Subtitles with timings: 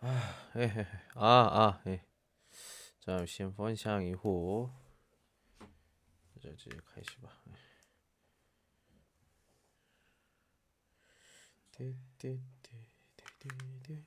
[0.00, 0.86] 아, 예, 예.
[1.14, 2.04] 아, 아, 예.
[3.00, 4.70] 잠시 分享 이후
[6.40, 7.28] 저지 가시바.
[11.72, 14.04] 띠띠띠띠띠띠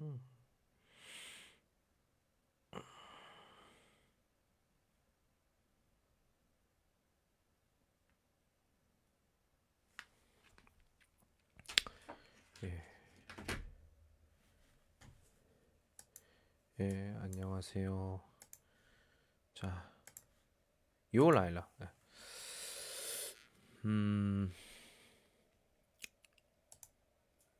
[0.00, 0.30] 예.
[16.80, 18.22] 예, 안녕하세요.
[19.52, 19.92] 자,
[21.14, 21.68] 요 라일라.
[21.82, 21.88] 예.
[23.84, 24.50] 음.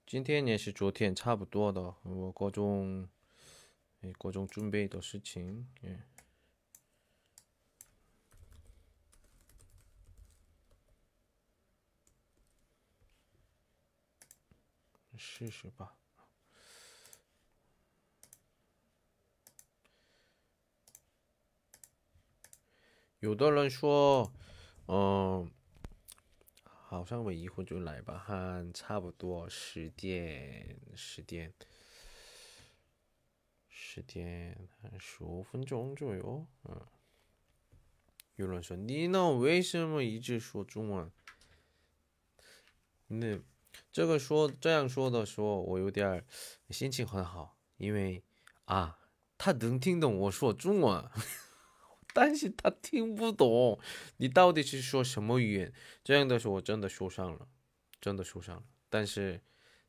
[0.09, 3.09] 今天也是昨天差不多的，我各种，
[4.17, 6.03] 各种准备的事情，예.
[15.17, 15.95] 试试吧。
[23.19, 24.31] 有的人说，
[24.87, 25.49] 嗯，
[26.90, 31.54] 好像我一会就来吧，哈，差不多十点，十点，
[33.68, 36.84] 十点十五分钟左右，嗯。
[38.34, 39.30] 有人说，你呢？
[39.34, 41.12] 为什么一直说中文？
[43.06, 43.38] 那
[43.92, 46.26] 这个说这样说的时候，我有点
[46.70, 48.24] 心情很好，因为
[48.64, 48.98] 啊，
[49.38, 51.08] 他能听懂我说中文。
[52.12, 53.78] 但是他听不懂
[54.16, 55.72] 你到底是说什么语言，
[56.02, 57.48] 这样的时候我真的受伤了，
[58.00, 58.64] 真的受伤了。
[58.88, 59.40] 但是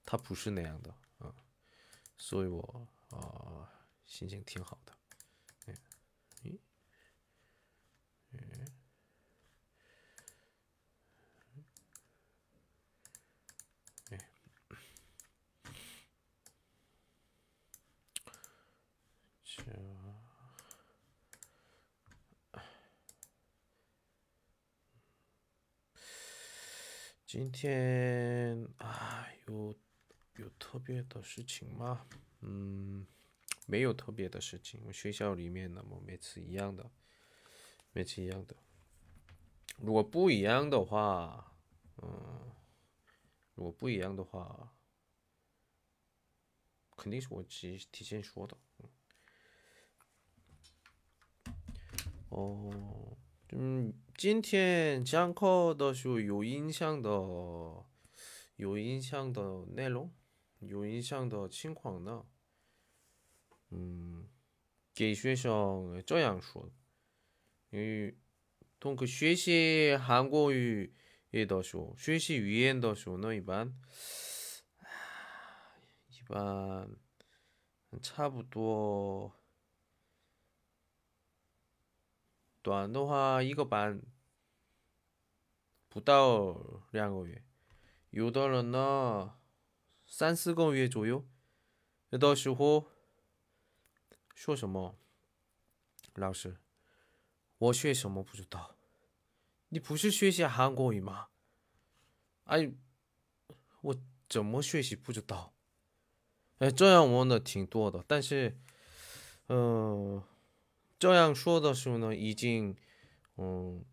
[0.06, 1.34] 他不是那样的啊，
[2.18, 3.68] 所以我啊
[4.06, 4.94] 心情挺好的。
[5.68, 6.60] 嗯，
[8.34, 8.71] 嗯。
[27.32, 29.74] 今天啊，有
[30.36, 32.06] 有特别的事情吗？
[32.42, 33.08] 嗯，
[33.68, 34.82] 没有特别的事情。
[34.84, 36.92] 我学校里面那么每次一样的，
[37.94, 38.58] 每次一样的。
[39.78, 41.56] 如果不一样的话，
[42.02, 42.52] 嗯，
[43.56, 44.76] 如果不一样的话，
[46.98, 48.58] 肯定是我提提前说的。
[52.28, 53.18] 哦。
[53.51, 57.11] 嗯，今天讲课的时候有影响的，
[58.57, 60.13] 有影响的内容，
[60.61, 62.27] 有影响的情况呢。
[63.71, 64.29] 嗯，
[64.95, 66.71] 给学生这样说，
[67.71, 68.17] 因为
[68.79, 70.93] 通过学习韩国语
[71.31, 73.75] 的时候，学习语言的时候呢，一般，
[76.11, 76.91] 一般
[78.03, 79.33] 差不多。
[82.62, 84.02] 短的话一个班
[85.90, 87.44] 不到两个月，
[88.12, 89.36] 有的人呢
[90.06, 91.26] 三四个月左右。
[92.12, 92.88] 有的时候
[94.36, 94.96] 说什么，
[96.16, 96.58] 老师，
[97.58, 98.76] 我学什么不知道？
[99.70, 101.30] 你不是学习韩国语吗？
[102.44, 102.72] 哎，
[103.82, 103.96] 我
[104.30, 105.54] 怎么学习不知道？
[106.60, 108.56] 哎，这样问的挺多的，但是，
[109.48, 110.22] 嗯。
[111.01, 112.75] 这样说的时候呢，已经，
[113.37, 113.85] 嗯，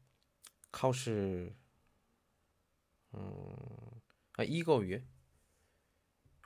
[0.72, 1.54] 考试，
[3.12, 4.02] 嗯，
[4.34, 5.06] 啊一个月，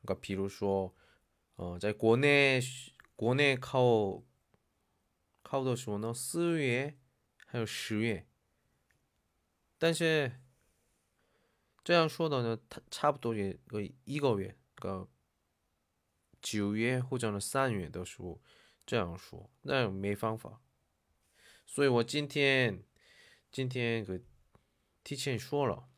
[0.02, 0.96] 那比如说，
[1.58, 2.60] 呃，在国内
[3.16, 4.24] 国内考
[5.44, 6.98] 考的时候呢，四月
[7.46, 8.28] 还有十月，
[9.78, 10.42] 但是
[11.84, 15.08] 这样说的呢，它差不多也个一个月，个
[16.42, 18.42] 九月或者呢三月的时候。
[18.85, 20.61] 这样说，那没方法，
[21.65, 22.85] 所以我今天
[23.51, 24.21] 今天给
[25.05, 25.89] 提前说了，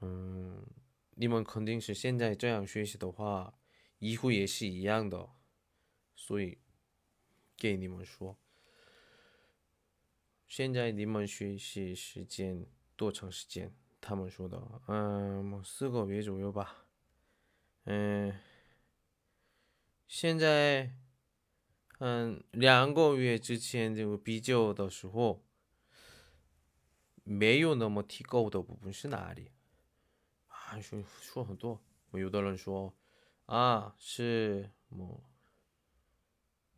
[0.00, 0.66] 嗯，
[1.10, 3.58] 你们肯定是现在这样学习的话，
[3.98, 5.30] 以后也是一样的，
[6.14, 6.58] 所以
[7.56, 8.38] 给你们说，
[10.46, 12.66] 现在你们学习时间
[12.96, 13.74] 多长时间？
[14.00, 16.86] 他们说的，嗯，四个月左右吧，
[17.84, 18.40] 嗯。
[20.07, 20.95] 现在
[21.99, 25.43] 嗯两个月之前这个比较的时候
[27.23, 29.51] 没有那么提高的部分是哪里？
[30.47, 32.93] 啊，说说很多，有的人说
[33.45, 35.23] 啊是么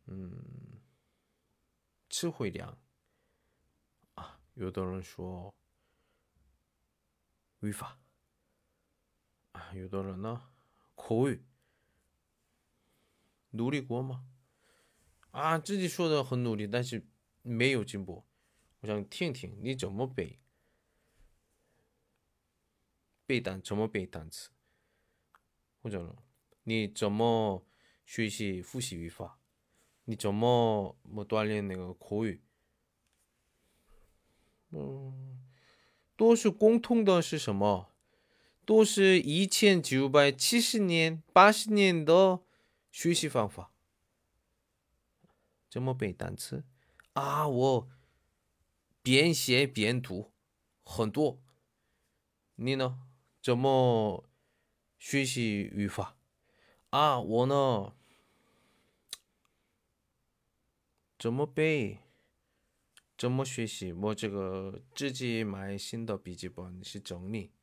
[0.06, 0.80] 嗯
[2.08, 2.78] 词汇量
[4.14, 5.52] 啊，有的人说
[7.60, 7.98] 语法
[9.52, 10.50] 啊，有的人呢
[10.94, 11.44] 口语。
[13.50, 14.24] 努力过吗？
[15.30, 17.06] 啊，自己说的很努力，但是
[17.42, 18.24] 没有进步。
[18.80, 20.38] 我想听听你怎么背，
[23.26, 24.50] 背单怎么背单词，
[25.82, 26.16] 或者呢，
[26.64, 27.66] 你怎么
[28.04, 29.38] 学习复习语法？
[30.04, 32.42] 你怎么么锻炼那个口语？
[34.70, 35.42] 嗯，
[36.16, 37.92] 都是共通的是什么？
[38.64, 42.40] 都是一千九百七十年、八十年的。
[42.91, 43.71] 学习方法
[45.69, 46.65] 怎么背单词
[47.13, 47.47] 啊？
[47.47, 47.89] 我
[49.01, 50.31] 边写边读
[50.83, 51.41] 很多。
[52.55, 52.99] 你呢？
[53.41, 54.29] 怎么
[54.99, 56.17] 学习语法
[56.89, 57.19] 啊？
[57.19, 57.95] 我呢？
[61.17, 61.99] 怎么背？
[63.17, 63.93] 怎么学习？
[63.93, 67.53] 我这个自己买新的笔记本是整理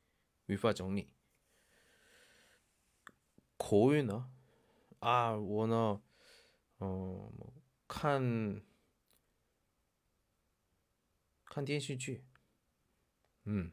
[0.46, 1.10] 语法整理。
[3.56, 4.30] 口语呢？
[5.00, 6.00] 啊，我呢，
[6.80, 7.32] 嗯，
[7.86, 8.62] 看
[11.44, 12.24] 看电视剧，
[13.44, 13.72] 嗯，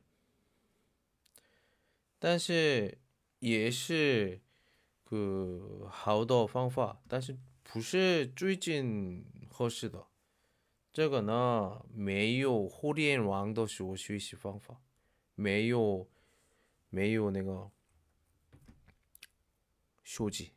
[2.20, 3.00] 但是
[3.40, 4.42] 也是
[5.04, 10.08] 个好的方法，但是不是最近合适的。
[10.94, 14.82] 这个呢，没有互联网的时候学习方法，
[15.36, 16.10] 没有
[16.90, 17.70] 没有那个
[20.04, 20.54] 手机。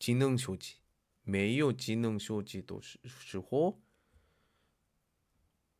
[0.00, 0.78] 技能学习
[1.22, 3.78] 没有技能学习都是是活。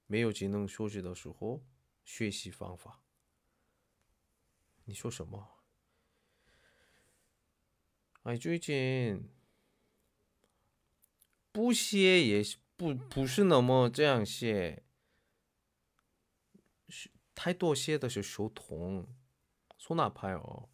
[0.06, 1.64] 没有技能学习的时候
[2.04, 3.02] 学习方法。
[4.84, 5.56] 你说什么？
[8.24, 9.30] 哎最近
[11.52, 12.44] 不写也
[12.76, 14.84] 不不是那么这样写
[16.88, 19.08] 是太多写的是手痛
[19.78, 20.69] 从哪拍哦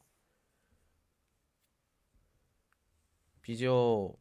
[3.46, 4.19] 比较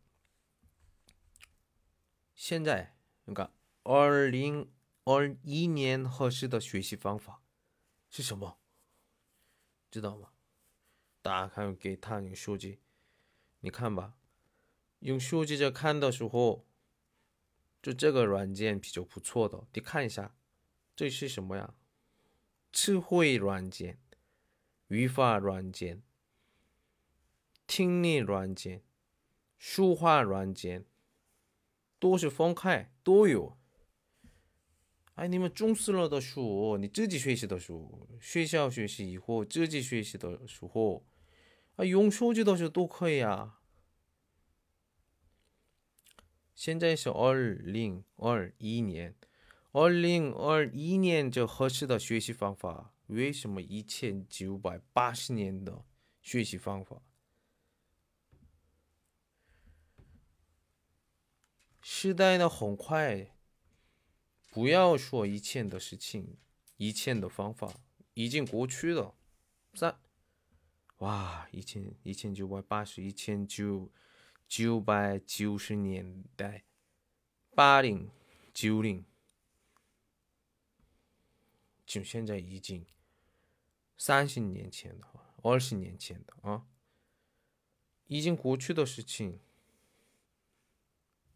[2.36, 3.52] 现在那个
[3.82, 4.72] 二零
[5.04, 7.42] 二一年合适的学习方法
[8.08, 8.60] 是什么？
[9.90, 10.30] 知道吗？
[11.24, 12.82] 打开给他那个手机，
[13.62, 14.16] 你看吧。
[15.00, 16.68] 用手机在看的时候，
[17.82, 20.36] 就这个软件比较不错的，你看一下，
[20.96, 21.74] 这是什么呀？
[22.72, 24.00] 词汇软件、
[24.90, 26.04] 语法软件、
[27.66, 28.84] 听力软件。
[29.58, 30.86] 书画软件
[32.00, 33.58] 都是分开都有。
[35.16, 41.06] 哎，你们重视了的书，你自己学习的书，学校学习以后自己学习的时候，
[41.78, 43.62] 啊，用手机的时候都可以啊。
[46.54, 49.16] 现在是二零二一年，
[49.72, 55.86] 二零二一年这合适的学习方法，为什么一千九百八十年的
[56.22, 57.02] 学习方法？
[61.88, 63.32] 时代呢很快，
[64.50, 66.36] 不要说以前的事情，
[66.78, 67.72] 以前的方法
[68.16, 69.14] 已经过去了。
[69.76, 69.96] 三，
[70.98, 73.92] 哇，一千一千九百八十，一千九
[74.48, 76.64] 九百九十年代，
[77.54, 78.10] 八零
[78.52, 79.06] 九零，
[81.86, 82.84] 就现在已经
[83.96, 85.08] 三十年前的，
[85.44, 86.66] 二十年前的啊，
[88.08, 89.40] 已经过去的事情。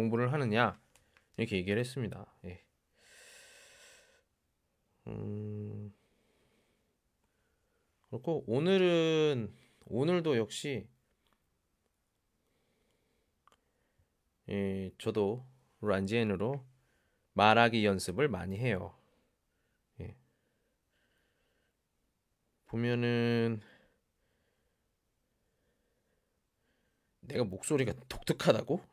[0.00, 0.80] 공부를 하느냐
[1.36, 2.26] 이렇게 얘기를 했습니다.
[2.44, 2.64] 예.
[5.06, 5.92] 음,
[8.08, 9.54] 그렇고 오늘은
[9.86, 10.88] 오늘도 역시
[14.48, 15.46] 예, 저도
[15.80, 16.64] 란지엔으로
[17.34, 18.96] 말하기 연습을 많이 해요.
[20.00, 20.16] 예.
[22.66, 23.60] 보면은
[27.20, 28.89] 내가 목소리가 독특하다고?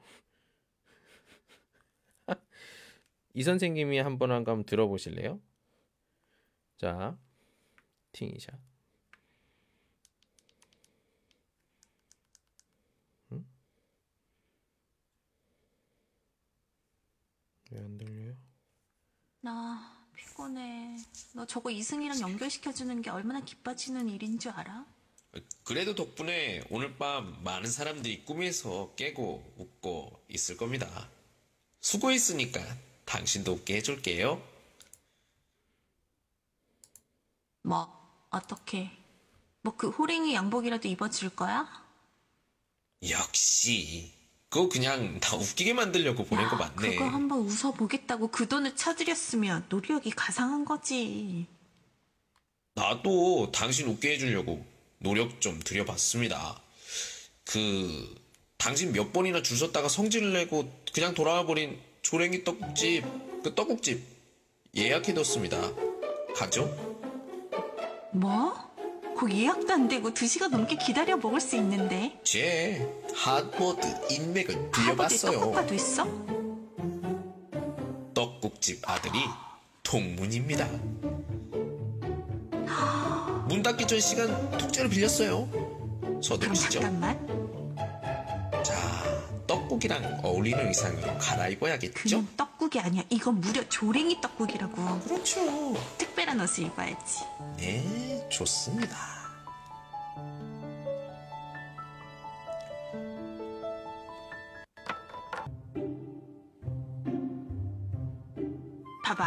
[3.38, 5.39] 이 선생님이 한번 한번 들어보실래요?
[6.77, 7.15] 자,
[8.12, 8.51] 팅이샤.
[17.70, 18.36] 왜안 들려요?
[19.41, 20.98] 나 피곤해.
[21.36, 24.84] 너 저거 이승이랑 연결시켜주는 게 얼마나 기뻐지는 일인 줄 알아?
[25.63, 31.08] 그래도 덕분에 오늘 밤 많은 사람들이 꿈에서 깨고 웃고 있을 겁니다.
[31.82, 34.41] 수고했으니까 당신도 웃게 해줄게요.
[37.63, 37.87] 뭐,
[38.29, 38.91] 어떻게?
[39.61, 41.67] 뭐 그 호랭이 양복이라도 입어줄 거야?
[43.09, 44.13] 역시
[44.49, 46.95] 그거 그냥 나 웃기게 만들려고 보낸 거 맞네.
[46.95, 51.47] 그거 한번 웃어보겠다고 그 돈을 쳐드렸으면 노력이 가상한 거지.
[52.75, 54.65] 나도 당신 웃게 해주려고
[54.99, 56.61] 노력 좀 들여봤습니다.
[57.43, 58.15] 그
[58.57, 63.03] 당신 몇 번이나 줄 섰다가 성질을 내고 그냥 돌아와 버린 조랭이 떡국집
[63.43, 64.01] 그 떡국집
[64.73, 65.59] 예약해뒀습니다.
[66.33, 66.73] 가죠?
[68.13, 68.53] 뭐?
[69.19, 72.17] 그 예약도 안 되고 두 시간 넘게 기다려 먹을 수 있는데.
[72.23, 75.31] 제 핫보드 인맥을 하버드에 빌려봤어요.
[75.33, 76.07] 떡국가도 있어?
[78.13, 79.19] 떡국집 아들이
[79.83, 80.65] 동문입니다.
[83.49, 86.21] 문 닫기 전 시간 통째로 빌렸어요.
[86.23, 86.79] 서두르시죠.
[86.79, 87.37] 잠깐만.
[89.67, 91.93] 자, 떡국이랑 어울리는 의상으로 갈아입어야겠죠?
[91.93, 93.03] 그냥 떡국이 아니야.
[93.09, 95.00] 이건 무려 조랭이 떡국이라고.
[95.01, 95.74] 그렇죠.
[95.97, 97.24] 특별한 옷을 입어야지.
[97.57, 98.95] 네, 좋습니다.
[109.03, 109.25] 봐봐.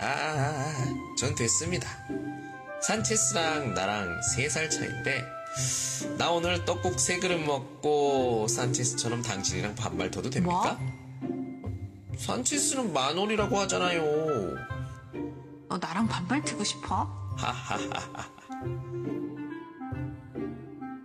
[0.00, 1.88] 아, 아, 아, 전 됐습니다.
[2.82, 5.24] 산체스랑 나랑 3살 차인데,
[6.16, 10.78] 나 오늘 떡국 세 그릇 먹고 산체스처럼 당신이랑 반말 더도 됩니까?
[12.16, 14.02] 산체스는 만 원이라고 하잖아요.
[15.68, 17.08] 너 나랑 반말 트고 싶어?
[17.36, 18.28] 하하하하.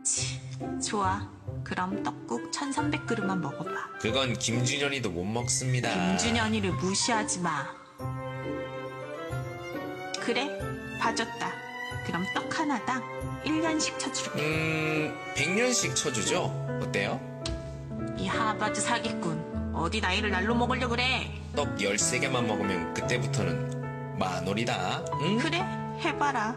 [0.03, 0.39] 치,
[0.85, 1.31] 좋아.
[1.63, 3.99] 그럼 떡국 1300그릇만 먹어봐.
[3.99, 5.89] 그건 김준현이도 못 먹습니다.
[6.17, 7.65] 김준현이를 무시하지 마.
[10.19, 10.47] 그래,
[10.99, 11.62] 봐줬다.
[12.05, 13.01] 그럼 떡 하나당
[13.45, 14.41] 1년씩 쳐줄게.
[14.41, 16.79] 음, 100년씩 쳐주죠?
[16.81, 17.19] 어때요?
[18.17, 19.73] 이 하버드 사기꾼.
[19.73, 21.31] 어디 나이를 날로 먹으려 그래.
[21.55, 25.03] 떡 13개만 먹으면 그때부터는 만 원이다.
[25.21, 25.37] 응?
[25.39, 25.59] 그래,
[25.99, 26.55] 해봐라.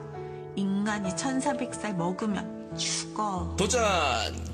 [0.54, 3.54] 인간이 1400살 먹으면 죽어.
[3.58, 3.82] 도전!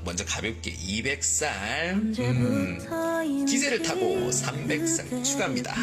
[0.04, 2.18] 먼저 가볍게 200살.
[2.20, 5.74] 음, 기세를 타고 300살 추가합니다.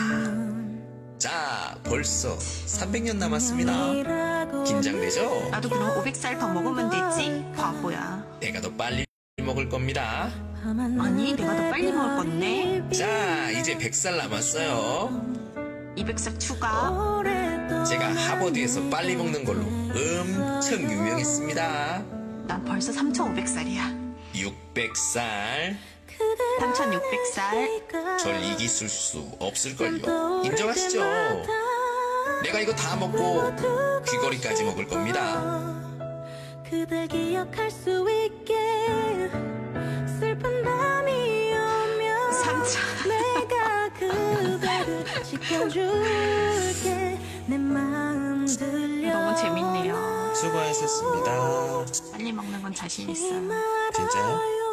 [1.19, 4.63] 자, 벌써 300년 남았습니다.
[4.63, 5.49] 긴장되죠?
[5.51, 7.45] 나도 그럼 500살 더 먹으면 되지?
[7.57, 8.23] 바보야.
[8.39, 9.05] 내가 더 빨리
[9.43, 10.31] 먹을 겁니다.
[10.63, 12.83] 아니, 내가 더 빨리 먹을 건데.
[12.97, 15.09] 자, 이제 100살 남았어요.
[15.97, 17.21] 200살 추가.
[17.85, 22.03] 제가 하버드에서 빨리 먹는 걸로 엄청 유명했습니다.
[22.47, 24.15] 난 벌써 3,500살이야.
[24.35, 25.75] 600살.
[26.59, 28.17] 3,600살.
[28.19, 30.41] 절 이기실 수 없을걸요.
[30.45, 30.99] 인정하시죠?
[32.43, 33.53] 내가 이거 다 먹고
[34.05, 35.75] 귀걸이까지 먹을 겁니다.
[36.69, 38.55] 그댈 기억할 수 있게
[40.19, 43.07] 슬픈 밤이 오면 3천.
[43.07, 50.33] 내가 그대를 지켜줄게 내 마음 들려 너무 재밌네요.
[50.35, 51.85] 수고하셨습니다.
[52.11, 53.29] 빨리 먹는 건 자신 있어.
[53.93, 54.68] 진짜요?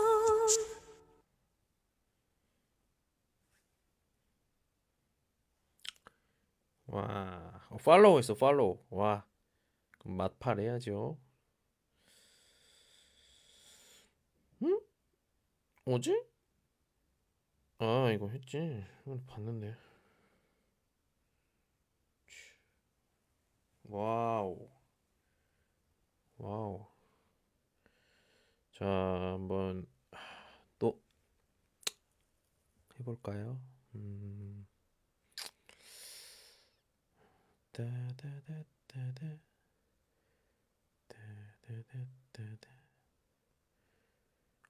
[7.87, 8.81] 팔로우 했어, 팔로우.
[8.91, 9.25] 와,
[10.01, 11.17] 그럼 맛팔 해야죠.
[14.65, 14.81] 응?
[15.85, 16.13] 어제?
[17.79, 18.85] 아, 이거 했지.
[19.29, 19.77] 봤는데.
[23.85, 24.69] 와우.
[26.39, 26.89] 와우.
[28.73, 29.87] 자, 한번
[30.81, 31.01] 또
[32.99, 33.61] 해볼까요?
[33.95, 34.46] 음.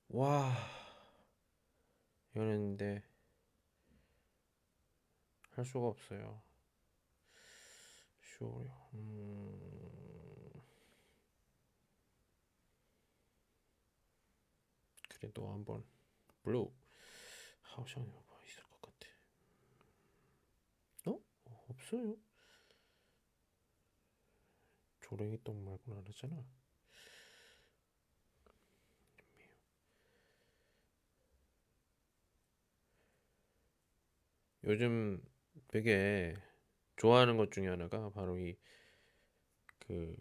[0.09, 0.53] 와,
[2.31, 3.05] 이거는 근데
[5.53, 6.43] 할 수가 없어요.
[8.23, 8.91] 쇼요.
[8.95, 10.63] 음.
[15.09, 15.85] 그래도 한번
[16.43, 16.73] 블루
[17.63, 19.09] 하우션이 뭐 있을 것 같아.
[21.11, 21.19] 어?
[21.69, 22.26] 없어요.
[25.09, 26.45] 조랭이 똥 말고는 안 하잖아.
[34.65, 35.23] 요즘
[35.69, 36.35] 되게
[36.97, 38.57] 좋아하는 것 중에 하나가 바로 이
[39.87, 40.17] 그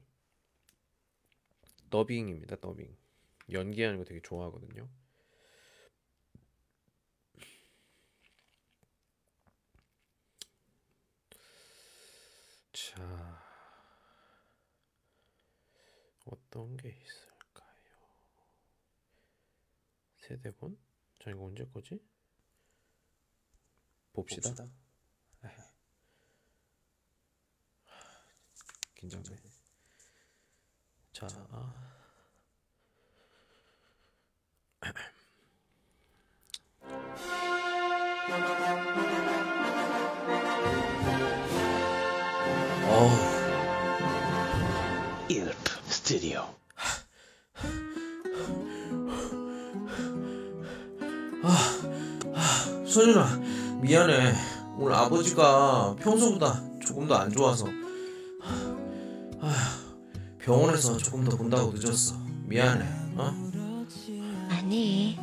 [1.90, 2.58] 더빙입니다.
[2.58, 2.96] 더빙
[3.52, 4.88] 연기하는 거 되게 좋아하거든요.
[12.74, 13.45] 자.
[16.56, 17.68] 어떤 게 있을까요?
[20.16, 20.78] 세대본?
[21.22, 22.02] 자, 이거 언제 거지?
[24.14, 24.50] 봅시다.
[25.44, 25.52] 에이.
[28.96, 29.36] 긴장돼.
[31.12, 31.28] 자,
[42.88, 43.35] 어
[46.06, 46.46] 우, 일프 스튜디오
[52.88, 54.34] 선윤아, 미안해.
[54.78, 57.66] 오늘 아버지가 평소보다 조금 더 안 좋아서
[59.42, 59.54] 아,
[60.40, 62.16] 병원에서 조금 더 본다고 늦었어.
[62.46, 62.86] 미안해.
[63.18, 63.32] 어?
[64.50, 65.18] 아니,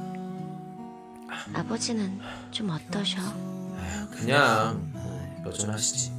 [1.55, 2.19] 아버지는
[2.51, 3.21] 좀 어떠셔?
[4.11, 4.93] 그냥
[5.47, 6.12] 여전하시지.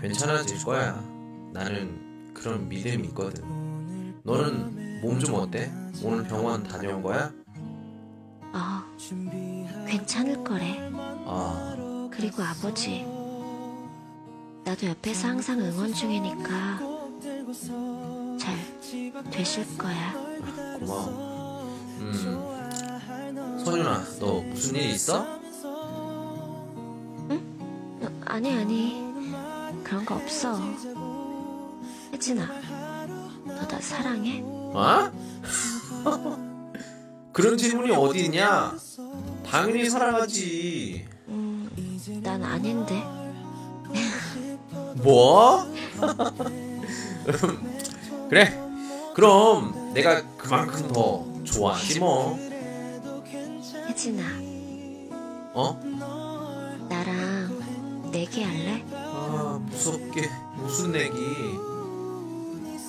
[0.00, 0.92] 괜찮아질 거야.
[1.52, 2.07] 나는
[2.40, 3.44] 그런 믿음이 있거든.
[4.24, 5.72] 너는 몸 좀 어때?
[6.02, 7.32] 오늘 병원 다녀온 거야?
[8.52, 8.82] 어,
[9.86, 10.90] 괜찮을 거래.
[11.26, 13.04] 아, 그리고 아버지,
[14.64, 16.80] 나도 옆에서 항상 응원 중이니까
[18.38, 18.56] 잘
[19.30, 20.12] 되실 거야.
[20.80, 21.68] 고마워.
[22.00, 22.12] 음,
[23.64, 25.38] 선윤아, 너 무슨 일 있어?
[27.24, 27.38] 어,
[28.26, 29.12] 아니, 아니,
[29.84, 30.58] 그런 거 없어.
[32.18, 32.46] 혜진아,
[33.46, 34.42] 너 나 사랑해?
[34.44, 35.08] 어?
[37.32, 38.76] 그런 질문이 어디 있냐?
[39.48, 41.06] 당연히 사랑하지.
[41.28, 41.70] 음,
[42.24, 43.04] 난 아닌데.
[44.96, 45.64] 뭐?
[48.28, 48.60] 그래.
[49.14, 52.36] 그럼 내가 그만큼 더 좋아하지 뭐.
[53.86, 54.22] 혜진아,
[55.54, 55.80] 어?
[56.88, 58.84] 나랑 내기할래?
[58.92, 61.57] 아 무섭게 무슨 내기?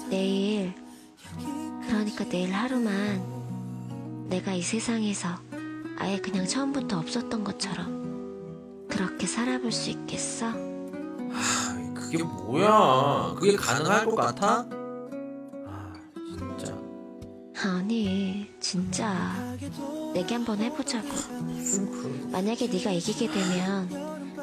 [0.09, 0.73] 내일,
[1.87, 5.29] 그러니까 내일 하루만 내가 이 세상에서
[5.97, 10.47] 아예 그냥 처음부터 없었던 것처럼 그렇게 살아볼 수 있겠어?
[10.47, 13.35] 아, 그게 뭐야?
[13.37, 14.65] 그게 가능할 것 같아?
[15.67, 15.93] 아
[16.37, 16.77] 진짜
[17.61, 19.35] 아니, 진짜
[20.13, 21.07] 내기 한번 해보자고.
[22.31, 23.89] 만약에 네가 이기게 되면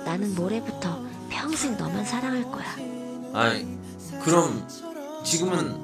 [0.04, 2.66] 나는 모레부터 평생 너만 사랑할 거야.
[3.32, 3.66] 아니
[4.22, 4.66] 그럼
[5.26, 5.76] 지금은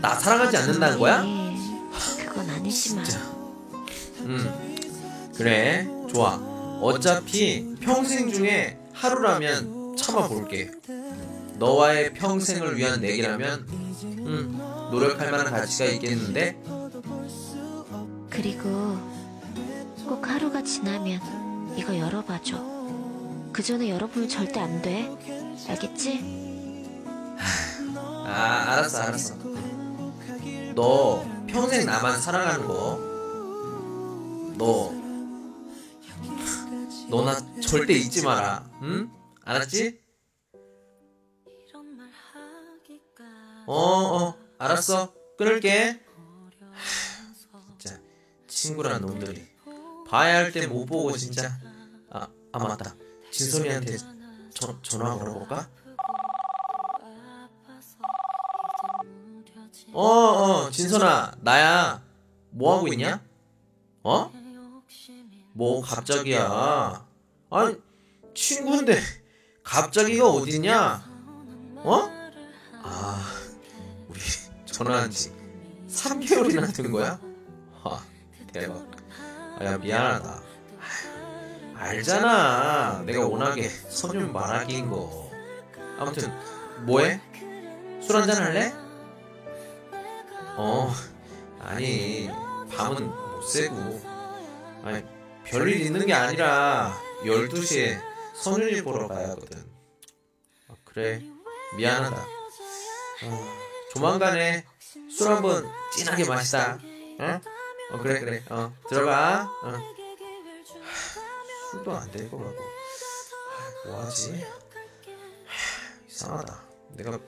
[0.00, 1.20] 나 사랑하지 않는다는 거야?
[1.20, 1.56] 아니,
[2.18, 3.04] 그건 아니지만
[4.22, 6.34] 응 그래 좋아
[6.82, 10.72] 어차피 평생 중에 하루라면 참아볼게
[11.58, 13.66] 너와의 평생을 위한 내기라면
[14.26, 14.58] 응
[14.90, 16.60] 노력할 만한 가치가 있겠는데
[18.28, 18.98] 그리고
[20.08, 21.20] 꼭 하루가 지나면
[21.76, 22.76] 이거 열어봐줘.
[23.52, 25.08] 그 전에 열어보면 절대 안 돼.
[25.68, 26.45] 알겠지?
[27.38, 29.34] 아 알았어 알았어.
[30.74, 33.06] 너 평생 나만 사랑하는 거너.
[37.08, 38.68] 너나 절대 잊지 마라.
[38.82, 39.10] 응?
[39.44, 40.00] 알았지?
[43.66, 44.36] 어어.
[44.58, 45.12] 알았어.
[45.38, 46.00] 끊을게.
[47.78, 48.00] 진짜
[48.48, 49.46] 친구란 놈들이.
[50.08, 51.56] 봐야 할 때 못 보고 진짜.
[52.10, 52.94] 아, 아 맞다.
[53.30, 53.96] 진선이한테
[54.54, 55.68] 전, 전화 걸어볼까?
[59.92, 60.00] 어
[60.66, 62.02] 어 진선아 나야
[62.50, 63.20] 뭐 하고 있냐?
[64.02, 64.30] 어?
[65.52, 67.06] 뭐 갑자기야
[67.50, 67.76] 아니
[68.34, 69.00] 친구인데
[69.62, 71.04] 갑자기가 어딨냐?
[71.76, 72.10] 어?
[72.82, 73.32] 아
[74.08, 74.20] 우리
[74.66, 75.32] 전화한 지
[75.88, 77.18] 3개월이나 된 거야?
[77.82, 78.02] 와
[78.52, 78.86] 대박
[79.58, 80.42] 아, 야 미안하다
[81.74, 85.30] 알잖아 내가 워낙에 선율 말하기인 거
[85.98, 86.30] 아무튼
[86.84, 87.20] 뭐해?
[88.02, 88.72] 술 한잔 할래?
[90.56, 90.90] 어
[91.60, 92.30] 아니
[92.74, 94.00] 밤은 못 새고.
[94.84, 95.04] 아니
[95.44, 98.00] 별일 있는 게 아니라 12시에
[98.34, 99.64] 선율이 보러 가야 하거든.
[100.68, 101.22] 아, 그래?
[101.76, 102.16] 미안하다.
[102.16, 103.46] 어,
[103.92, 104.64] 조만간에
[105.10, 106.78] 술 한번 진하게 마시자.
[107.20, 107.40] 어?
[107.92, 108.42] 어 그래 그래.
[108.50, 109.50] 어 들어가.
[109.62, 109.68] 어.
[109.68, 109.78] 하,
[111.70, 112.62] 술도 안될거 같고.
[112.62, 114.42] 하, 뭐하지?
[115.46, 116.62] 하, 이상하다.
[116.96, 117.18] 내가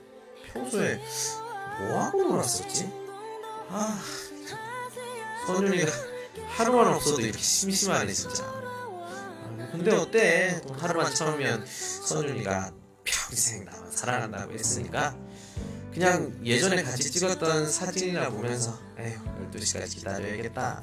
[0.52, 1.00] 평소에
[1.80, 2.97] 뭐하고 놀았었지
[3.70, 4.00] 아
[5.46, 5.92] 선윤이가
[6.48, 10.60] 하루만 없어도 이렇게 심심하네 진짜 아, 근데 어때?
[10.78, 12.72] 하루만 처음이면 선율이가
[13.04, 15.16] 평생 나만 사랑한다고 했으니까
[15.92, 19.18] 그냥 예전에 같이 찍었던 사진이나 보면서 에휴
[19.52, 20.82] 12시까지 기다려야겠다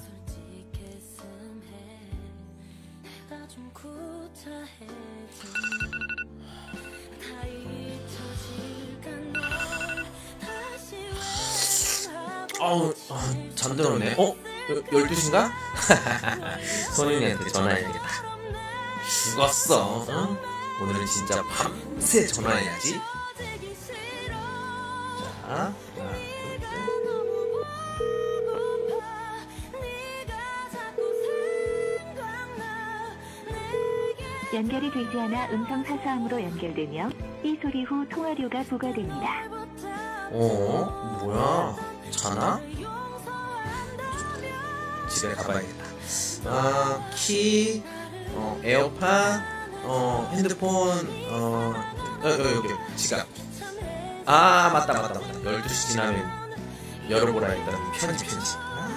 [12.65, 13.19] 어우 어,
[13.53, 14.35] 잠들었네 어?
[14.67, 15.51] 12시인가?
[16.95, 18.07] 선율이한테 전화해야겠다
[19.29, 20.37] 죽었어 응?
[20.81, 23.01] 오늘은 진짜 밤새 전화해야지 자
[25.43, 25.75] 하나
[34.55, 37.09] 연결이 되지 않아 음성 사서함으로 연결되며
[37.43, 39.43] 이 소리 후 통화료가 부과됩니다.
[40.31, 41.19] 어?
[41.25, 41.94] 뭐야?
[42.17, 42.61] 자나?
[45.09, 45.85] 집에 가봐야겠다.
[46.47, 47.83] 아, 키,
[48.33, 49.43] 어, 에어팟,
[49.83, 50.89] 어, 핸드폰,
[51.29, 51.73] 어,
[52.21, 53.27] 어, 어, 여기, 지갑.
[54.25, 55.39] 아, 맞다, 맞다, 맞다.
[55.41, 56.25] 12시 지나면
[57.09, 58.55] 열어보라 했던 편지, 편지.
[58.57, 58.89] 아,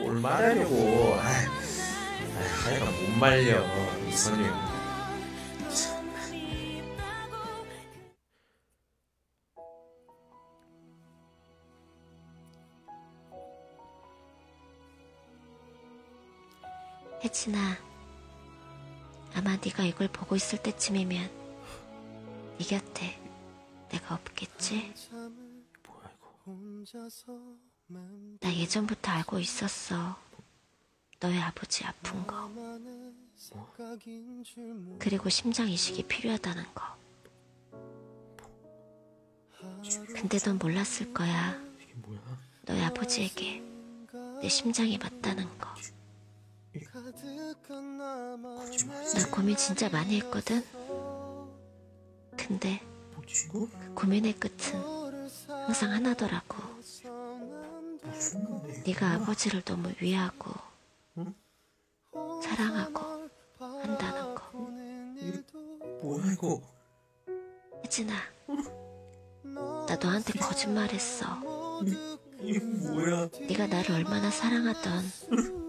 [0.00, 1.18] 뭘 말하려고.
[1.20, 1.46] 아이,
[2.64, 3.64] 하여간 못 말려,
[4.06, 4.52] 이 선율.
[17.24, 17.78] 혜진아,
[19.34, 21.30] 아마 네가 이걸 보고 있을 때쯤이면
[22.58, 23.18] 네 곁에
[23.88, 24.92] 내가 없겠지?
[25.86, 26.34] 뭐야, 이거.
[28.40, 30.18] 나 예전부터 알고 있었어.
[31.18, 32.50] 너의 아버지 아픈 거.
[34.98, 36.82] 그리고 심장 이식이 필요하다는 거.
[40.14, 41.58] 근데 넌 몰랐을 거야.
[42.66, 43.62] 너의 아버지에게
[44.42, 45.74] 내 심장이 맞다는 거.
[49.14, 50.64] 나 고민 진짜 많이 했거든.
[52.36, 52.80] 근데?
[53.52, 54.82] 그 고민의 끝은
[55.46, 56.56] 항상 하나더라고.
[58.84, 60.50] 네가 아버지를 너무 위하고
[62.42, 64.42] 사랑하고 한다는 거.
[66.02, 66.60] 뭐야, 이거?
[67.84, 68.14] 혜진아,
[69.86, 71.40] 나 너한테 거짓말했어.
[72.40, 73.28] 이게 뭐야?
[73.48, 75.63] 네가 나를 얼마나 사랑하던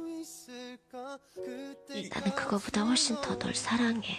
[1.35, 4.17] 나는 그거보다 훨씬 더 널 사랑해.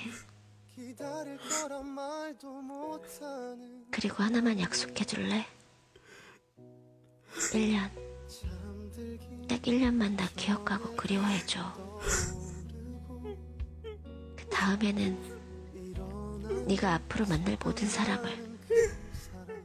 [3.90, 5.46] 그리고 하나만 약속해 줄래?
[7.52, 7.90] 1년.
[9.48, 11.60] 딱 1년만 나 기억하고 그리워해줘.
[14.36, 15.36] 그 다음에는
[16.68, 18.56] 네가 앞으로 만날 모든 사람을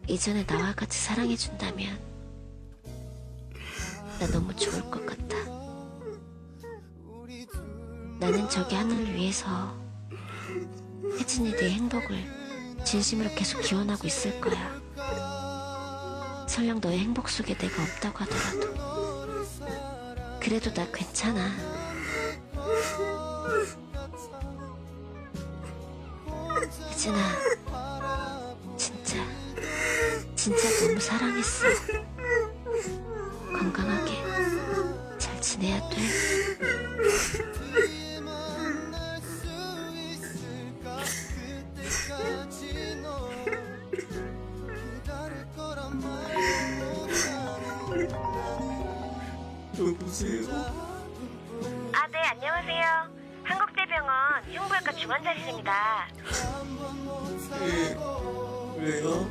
[0.08, 2.00] 이전에 나와 같이 사랑해준다면
[4.20, 5.61] 나 너무 좋을 것 같아.
[8.22, 9.76] 나는 저기 하늘을 위해서
[11.18, 12.24] 혜진이 네 행복을
[12.86, 14.80] 진심으로 계속 기원하고 있을 거야.
[16.48, 18.76] 설령 너의 행복 속에 내가 없다고 하더라도.
[20.40, 21.50] 그래도 나 괜찮아.
[26.92, 27.18] 혜진아,
[28.78, 29.16] 진짜,
[30.36, 31.66] 진짜 너무 사랑했어.
[33.52, 35.96] 건강하게 잘 지내야 돼.
[50.12, 50.44] 여보세요?
[51.94, 53.10] 아, 네, 안녕하세요.
[53.46, 56.08] 한국대병원 흉부외과 중환자실입니다.
[57.62, 57.96] 예.
[58.78, 59.26] 왜요?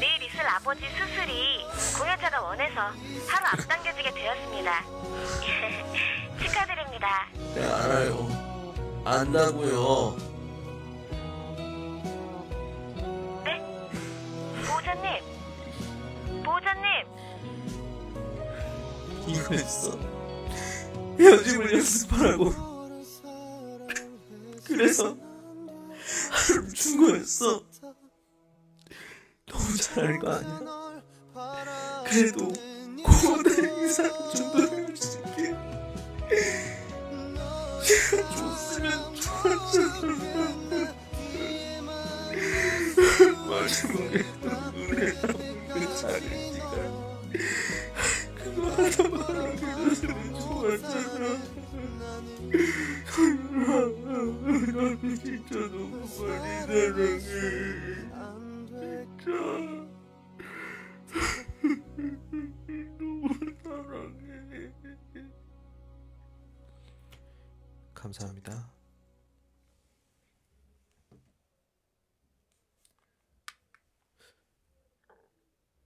[0.00, 1.66] 내일 있을 아버지 수술이
[1.98, 4.82] 공여자가 원해서 하루 앞당겨지게 되었습니다.
[6.40, 7.26] 축하드립니다.
[7.54, 9.02] 네, 알아요.
[9.04, 10.16] 안다고요.
[13.44, 13.60] 네?
[14.66, 16.42] 보호자님!
[16.42, 17.21] 보호자님!
[19.26, 19.98] 이거 했어.
[21.18, 22.52] 헤어짐을 연습하라고.
[24.64, 25.16] 그래서
[26.30, 27.62] 하루 준 거였어.
[29.46, 30.60] 너무 잘할 거 아니야.
[32.06, 32.48] 그래도
[33.02, 35.54] 고마운 이상 정도는 해줄게.
[37.82, 40.12] 내가 줬으면 좋았잖아.
[43.48, 47.01] 마지막에 눈에 남은 해줬으면 좋았잖아.
[67.94, 68.72] 감사합니다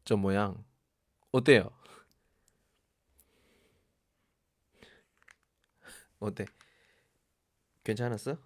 [0.04, 0.64] 저 모양
[1.32, 1.75] 어때요?
[6.18, 6.46] 어때?
[7.84, 8.36] 괜찮았어?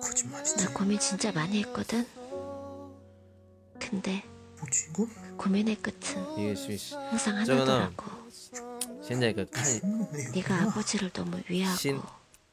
[0.00, 0.56] 거짓말이지.
[0.56, 2.06] 나 고민 진짜 많이 했거든.
[3.78, 4.22] 근데
[4.58, 5.06] 뭐지 이거?
[5.06, 6.16] 그 고민의 끝은
[6.94, 8.20] 항상 저거는 하나더라고.
[9.04, 9.64] 현재 그 칼,
[10.34, 12.00] 네가 아버지를 너무 위하고 신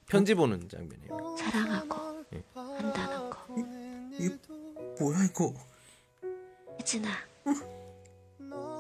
[0.08, 1.36] 편지 보는 장면이에요.
[1.38, 2.44] 사랑하고 예.
[2.54, 3.38] 한다는 거.
[4.14, 4.38] 이게
[5.00, 5.54] 뭐야 이거?
[6.80, 7.10] 혜진아,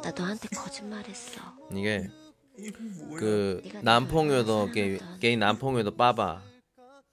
[0.06, 1.40] 나 너한테 거짓말했어.
[1.72, 2.08] 이게
[2.58, 3.20] 이거 뭐야?
[3.20, 6.42] 그 네가 남풍요도 나를 게 사랑하던 게이 남풍요도 빠바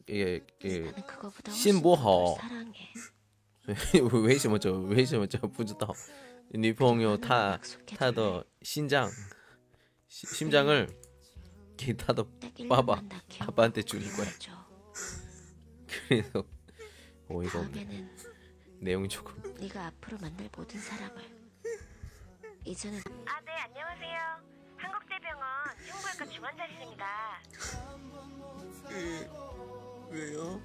[0.07, 2.37] 이게 그 나는 그거보다 훨씬 신보호.
[2.39, 2.93] 널 사랑해.
[4.23, 5.93] 为什么就为什么就不知道
[6.51, 7.97] 女朋友她 약속해줄래?
[7.97, 9.07] 她的心脏
[10.07, 10.87] 시- 심장을
[11.77, 13.01] 게 타도 딱 1년만 봐봐.
[13.07, 14.25] 나 기억 아빠한테 줄일 거야.
[14.27, 14.51] 해줘.
[16.07, 16.43] 그래서
[17.29, 18.09] 어이가 없네 다음에는
[18.79, 21.21] 내용이 조금 네가 앞으로 만날 모든 사람을
[22.64, 24.18] 이제는 아, 네, 안녕하세요.
[24.76, 25.44] 한국대병원
[25.86, 27.42] 흉부외과 중환자실입니다.
[30.10, 30.60] 왜요?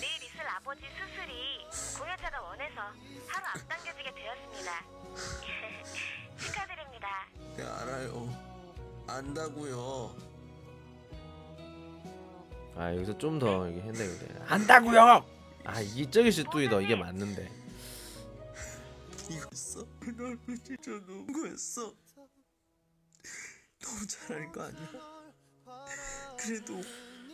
[0.00, 1.66] 내일 있을 아버지 수술이
[1.98, 2.80] 공여자가 원해서
[3.28, 4.84] 하루 앞당겨지게 되었습니다.
[6.38, 7.08] 축하드립니다.
[7.56, 8.28] 네 알아요.
[9.08, 10.16] 안다고요.
[12.76, 15.26] 아 여기서 좀 더 이게 했다 이거 한다고요
[15.66, 17.50] 아 이쪽에서 뚜이더 이게 맞는데
[19.32, 19.86] 이거였어?
[20.16, 21.94] 날 진짜 너무했어.
[23.80, 24.88] 너무 잘하는 거 아니야?
[26.38, 26.80] 그래도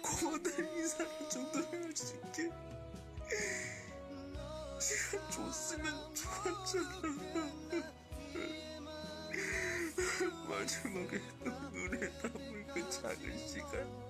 [0.03, 2.51] 고마달 인사를 정도 해줄게.
[4.81, 7.03] 시간 줬으면 좋았잖아.
[10.49, 11.21] 마지막에
[11.73, 14.09] 눈에 담을 그 작은 시간.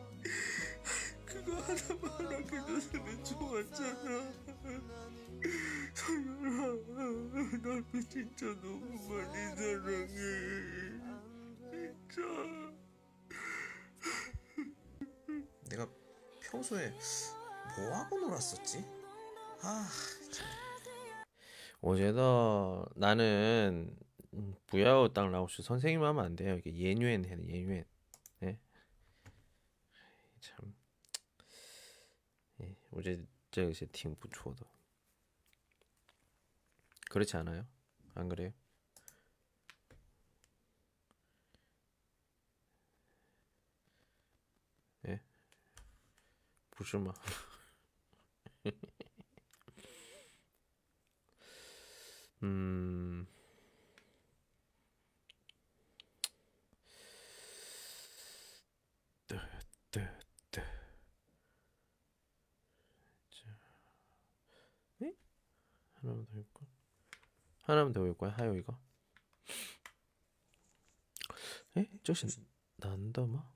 [1.24, 4.33] 그거 하나만 허락해줬으면 좋았잖아.
[6.08, 6.68] 서연아,
[7.62, 10.16] 나 진짜 너무 많이 사랑해.
[11.70, 12.22] 진짜.
[15.70, 15.88] 내가
[16.42, 16.92] 평소에
[17.78, 18.86] 뭐 하고 놀았었지?
[19.62, 19.88] 아,
[21.82, 23.96] 我觉得 나는
[24.34, 27.86] 음, 不要当老师 선생님 하면 안 돼요 이게 예유엔 해야 돼 예유엔
[28.44, 28.60] 예?
[30.39, 30.74] 참
[32.62, 34.66] 예, 我觉得这个是挺不错的
[37.09, 37.66] 그렇지 않아요?
[38.14, 38.53] 안 그래요?
[45.07, 45.21] 예?
[46.71, 47.12] 부슈마
[52.42, 53.27] 음...
[64.99, 65.14] 네?
[65.94, 66.38] 하나 더
[67.69, 68.79] 하나만 더 외울 거야 하요 이거?
[71.77, 71.87] 에?
[72.03, 72.31] 조신
[72.77, 73.47] 난다마?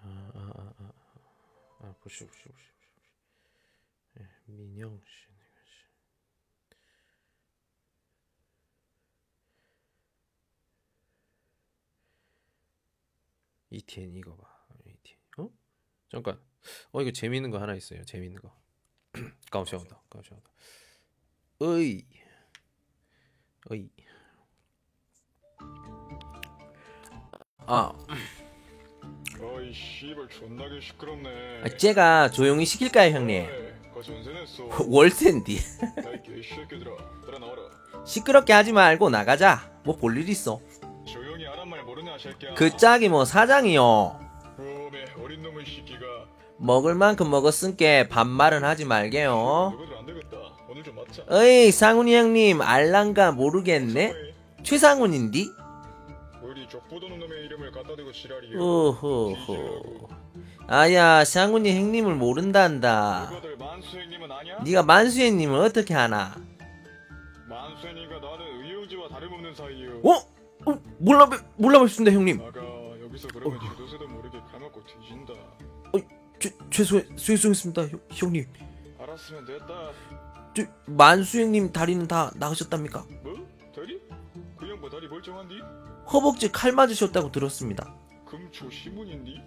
[0.00, 2.68] 아아아아아 보시 보시 보시 보시
[4.18, 5.28] 예, 민영 씨
[13.70, 14.47] 이티엔 이거 봐.
[16.10, 16.38] 잠깐.
[16.92, 18.04] 어 이거 재밌는 거 하나 있어요.
[18.04, 18.52] 재밌는 거.
[19.50, 20.00] 까무셔온다.
[20.10, 20.50] 까무셔온다.
[21.60, 22.04] 어이.
[23.70, 23.88] 어이.
[27.66, 27.92] 아.
[29.40, 31.62] 어이 씨발 존나게 시끄럽네.
[31.64, 33.46] 아, 제가 조용히 시킬까요, 형님?
[34.88, 35.52] 월세인데.
[38.04, 39.80] 시끄럽게 하지 말고 나가자.
[39.84, 40.60] 뭐 볼 일 있어.
[42.56, 44.27] 그 짝이 뭐 사장이요.
[46.58, 49.72] 먹을 만큼 먹었으니까 반말은 하지 말게요.
[51.28, 54.14] 어이 상훈이 형님 알란가 모르겠네.
[54.62, 55.50] 최상훈인디?
[58.58, 60.08] 오호호.
[60.66, 63.30] 아야 상훈이 형님을 모른단다.
[64.64, 66.34] 네가 만수혜님을 어떻게 하나?
[67.48, 70.00] 만수행님과 나는 의용지와 다름없는 사이요.
[70.04, 70.12] 어?
[70.66, 72.38] 어 몰라 몰라 뵙습니다 형님.
[72.38, 72.50] 나
[75.26, 75.34] 감았고 뒤진다.
[76.38, 78.46] 죄 죄송 죄송했습니다 형, 형님.
[79.00, 79.90] 알았으면 됐다.
[80.54, 83.04] 저 만수 형님 다리는 다 나으셨답니까?
[83.22, 83.34] 뭐?
[83.74, 84.00] 다리?
[84.56, 85.54] 그 양반 다리 멀쩡한디?
[86.12, 87.94] 허벅지 칼 맞으셨다고 들었습니다.
[88.26, 89.40] 금초 시문인디?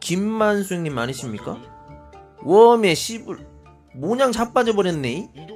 [0.00, 1.60] 김만수 형님 아니십니까?
[2.42, 3.46] 웜에 씨불
[3.94, 5.30] 모냥 자빠져 버렸네.
[5.34, 5.55] 이동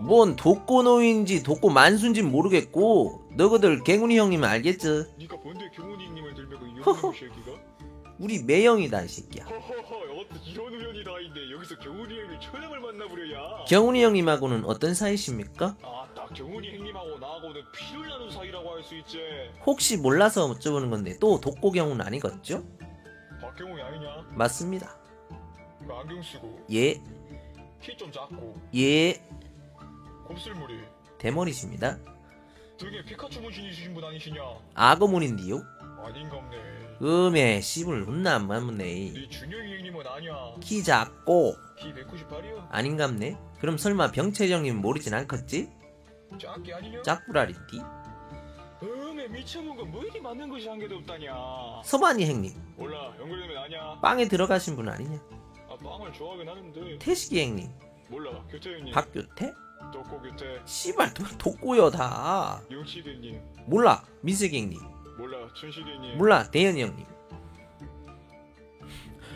[0.00, 5.06] 뭔 독고노인지 독고 만수인진 모르겠고 너희들 갱훈이 형님은 알겠지?
[6.86, 7.12] 허허.
[8.18, 9.46] 우리 매형이다 이 새끼야
[13.68, 15.76] 경훈이 형님 형님하고는 어떤 사이십니까?
[15.82, 19.18] 아딱 경훈이 형님하고 나하고는 피를 나눈 사이라고 할 수 있지
[19.64, 22.64] 혹시 몰라서 여쭤보는 건데 또 독고 경훈 아니겠죠?
[23.40, 24.26] 박경훈이 아니냐?
[24.32, 24.96] 맞습니다
[25.86, 27.00] 그 안경 쓰고 예,
[27.80, 29.14] 키 좀 작고 예
[30.26, 30.78] 곱슬머리
[31.18, 31.98] 대머리십니다
[32.78, 34.40] 등에 피카츄 문신이신 분 아니시냐?
[34.74, 35.60] 악어문인디요?
[36.04, 36.56] 아닌갑네
[37.02, 38.76] 음에 씨불 혼나 안 맞네
[39.12, 42.66] 네 준영이 형님은 아니야 키 작고 키 198이야?
[42.70, 45.68] 아닌갑네 그럼 설마 병채정님 모르진 않겠지?
[46.40, 47.02] 작게 아니냐?
[47.02, 47.80] 짝구라리띠?
[48.82, 51.34] 음에 미쳐본 건뭐 이리 맞는 것이 한 개도 없다냐
[51.84, 55.18] 서반이 형님 몰라 연결되면 아냐 빵에 들어가신 분 아니냐?
[55.84, 56.98] 아 빵을 좋아하긴 하는데.
[56.98, 57.70] 태식이 형님.
[58.08, 58.92] 몰라 교태 형님.
[58.94, 59.52] 박교태?
[59.92, 60.60] 덕고 교태.
[60.64, 62.60] 씨발 도- 독고요 다.
[62.70, 63.40] 영치대님.
[63.66, 64.80] 몰라 민석이 형님.
[65.18, 66.18] 몰라 춘식이님.
[66.18, 67.06] 몰라 대현이 형님.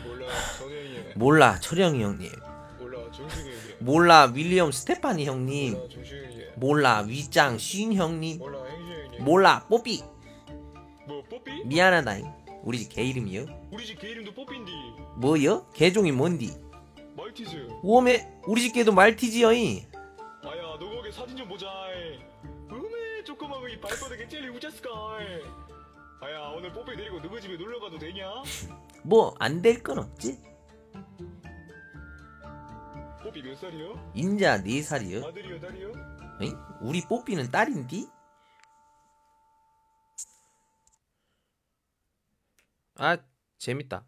[0.05, 0.27] 몰라
[0.57, 1.11] 선혜님.
[1.15, 2.31] 몰라 철영이 형님.
[2.79, 3.75] 몰라 정승이 형님.
[3.79, 5.73] 몰라 윌리엄 스테파니 형님.
[5.73, 6.47] 몰라 정식이 형님.
[6.55, 8.39] 몰라 위짱 쉰 형님.
[8.39, 9.23] 몰라 행시 형님.
[9.23, 10.03] 몰라 뽀삐.
[11.07, 11.63] 뭐 뽀삐?
[11.65, 12.25] 미안하다잉
[12.63, 14.71] 우리 집 개 이름이요 우리 집 개 이름도 뽀삐인디
[15.17, 15.65] 뭐요?
[15.73, 16.53] 개종이 뭔디
[17.15, 19.85] 말티즈 오메 우리 집 개도 말티즈여이
[20.43, 21.67] 아야 너 거기 사진 좀 보자
[22.71, 24.89] 음에 조그마한 이 발바닥에 젤리 우자스까
[26.21, 28.31] 아야 오늘 뽀삐 데리고 너희 집에 놀러 가도 되냐?
[29.03, 30.39] 뭐 안 될 건 없지
[33.23, 34.11] 뽀삐 몇 살이요?
[34.13, 35.91] 인자 네살이요 아들이요 딸이요?
[36.41, 36.53] 에이?
[36.81, 38.07] 우리 뽀삐는 딸인디?
[42.95, 43.17] 아
[43.57, 44.05] 재밌다.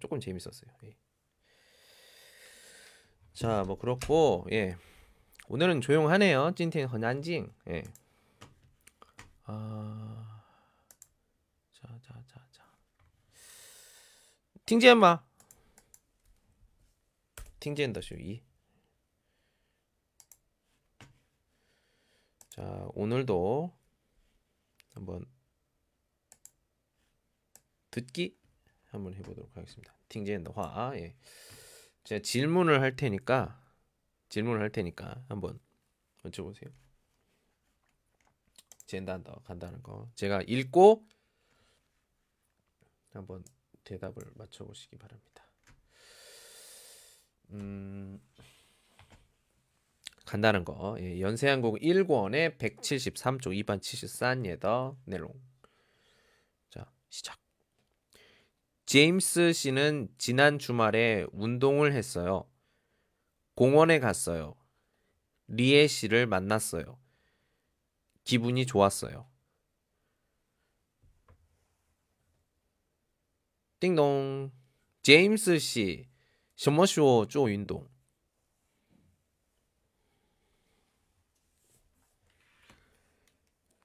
[0.00, 0.70] 조금 재밌었어요.
[0.84, 0.96] 예.
[3.34, 4.76] 자 뭐 그렇고 예.
[5.48, 6.52] 오늘은 조용하네요.
[6.56, 7.52] 찐텐 헌안징.
[7.68, 7.82] 예.
[9.44, 10.42] 아...
[11.72, 12.64] 자 자 자 자.
[14.66, 15.22] 팅젠마.
[17.60, 18.42] 팅젠더쇼 2
[22.50, 22.62] 자,
[22.94, 23.72] 오늘도
[24.94, 25.24] 한번
[27.92, 28.36] 듣기
[28.86, 29.94] 한번 해보도록 하겠습니다.
[30.08, 30.92] 팅젠더화.
[30.96, 31.14] 예.
[32.02, 33.62] 제가 질문을 할 테니까
[34.28, 35.60] 질문을 할 테니까 한번
[36.24, 36.72] 여쭤보세요.
[38.86, 40.10] 젠단더 간다는 거.
[40.16, 41.06] 제가 읽고
[43.12, 43.44] 한번
[43.84, 45.44] 대답을 맞춰보시기 바랍니다.
[47.50, 48.20] 음.
[50.24, 50.96] 간다는 거.
[50.98, 55.30] 예, 연세한국 1권의 173쪽 2반 74예더 내용.
[56.70, 57.41] 자, 시작.
[58.85, 62.49] 제임스 씨는 지난 주말에 운동을 했어요.
[63.55, 64.55] 공원에 갔어요.
[65.47, 66.97] 리에 씨를 만났어요.
[68.23, 69.29] 기분이 좋았어요.
[73.79, 74.51] 띵동.
[75.03, 76.09] 제임스 씨,
[76.57, 77.87] 什么时候做运动?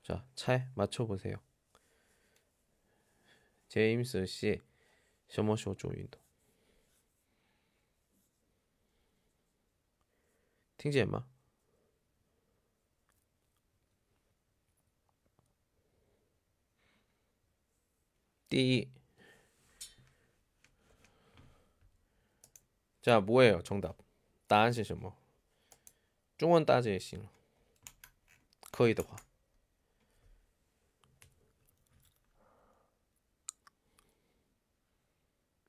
[0.02, 1.36] 자, 차에 맞춰 보세요.
[3.68, 4.60] 제임스 씨,
[5.27, 6.21] 什么时候做运动？
[10.77, 11.27] 听见吗？
[18.49, 18.89] 第一，
[23.01, 23.61] 这什么呀？
[23.61, 23.95] 正确
[24.47, 25.17] 答案是什么？
[26.37, 27.27] 中文答着也行，
[28.71, 29.26] 可以的话。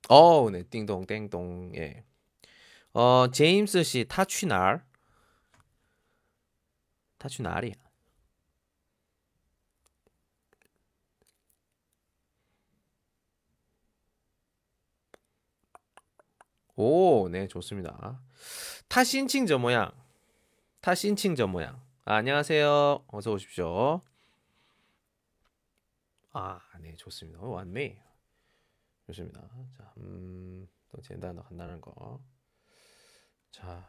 [0.08, 1.72] 어, 네, 띵동 땡동.
[1.76, 2.04] 예.
[2.94, 4.84] 어, 제임스 씨 타취날.
[7.18, 7.74] 타취날이야.
[16.76, 18.20] 오, 네, 좋습니다.
[18.88, 19.90] 타신칭 저 모양.
[20.80, 21.80] 타신칭 저 모양.
[22.04, 23.04] 아, 안녕하세요.
[23.08, 24.00] 어서 오십시오.
[26.32, 27.40] 아, 네, 좋습니다.
[27.40, 28.07] 왔네.
[29.08, 29.48] 좋습니다.
[29.76, 32.20] 자, 음, 또 간단한 간단한 거.
[33.50, 33.88] 자,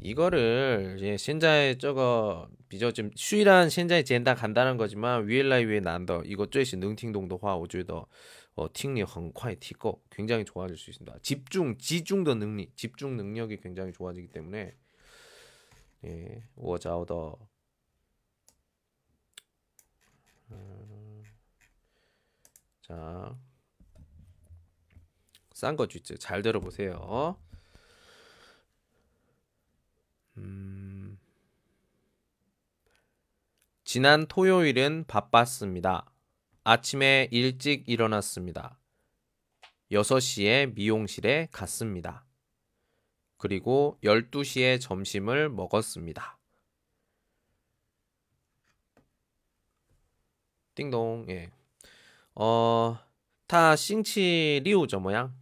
[0.00, 6.46] 이거를 이제 신자의 저거 비저 좀 수일한 신자의 젠다 간단한 거지만 위엘라이 위에 난더 이거
[6.46, 8.06] 쪼이시 능팅동도 화 오주더
[8.54, 11.18] 어 팅리 헝콰이 티고 굉장히 좋아질 수 있습니다.
[11.22, 14.74] 집중 지중더 능리 집중 능력이 굉장히 좋아지기 때문에
[16.04, 17.38] 예 워자오더
[20.50, 21.22] 음,
[22.82, 23.38] 자
[25.62, 26.16] 싼거주있죠.
[26.16, 27.38] 잘 들어보세요.
[30.36, 31.20] 음...
[33.84, 36.10] 지난 토요일은 바빴습니다.
[36.64, 38.78] 아침에 일찍 일어났습니다.
[39.92, 42.24] 6시에 미용실에 갔습니다.
[43.36, 46.38] 그리고 12시에 점심을 먹었습니다.
[50.74, 51.50] 띵동 예.
[52.34, 52.98] 어,
[53.46, 55.41] 타 싱치 리우저 모양.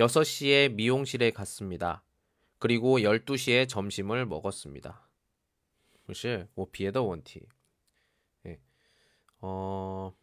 [0.00, 2.02] 6시에 미용실에 갔습니다.
[2.58, 5.06] 그리고 12시에 점심을 먹었습니다.
[6.08, 7.46] 혹시 오피에더 뭐 원티.
[8.46, 8.58] 예.
[9.42, 10.14] 어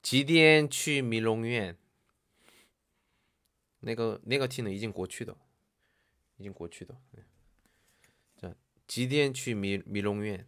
[0.00, 1.76] GDN 去 미롱유엔.
[3.80, 5.36] 내가 내가 티는 이진 고취도.
[6.38, 6.98] 이진 고취도.
[7.18, 7.24] 예.
[8.40, 8.54] 자,
[8.86, 10.46] GDN 去 미, 미롱유엔.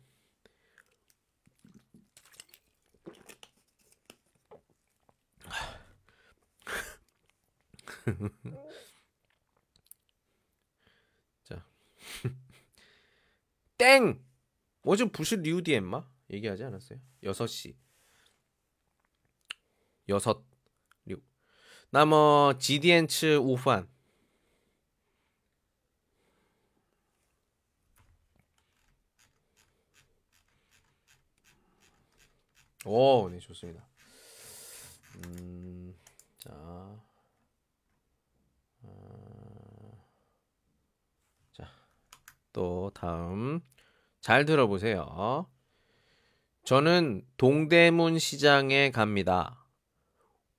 [11.44, 11.64] 자.
[13.78, 14.24] 땡!
[14.82, 16.98] 뭐좀 부시 리우디 엠마 얘기하지 않았어요?
[17.22, 17.76] 6시.
[20.09, 20.44] 6
[21.07, 21.22] 6.
[21.90, 23.88] 나머 지디엔츠 우판.
[32.84, 33.86] 오, 네, 좋습니다.
[35.26, 35.94] 음,
[36.38, 37.01] 자.
[42.53, 43.61] 또 다음
[44.20, 45.46] 잘 들어보세요.
[46.64, 49.66] 저는 동대문 시장에 갑니다.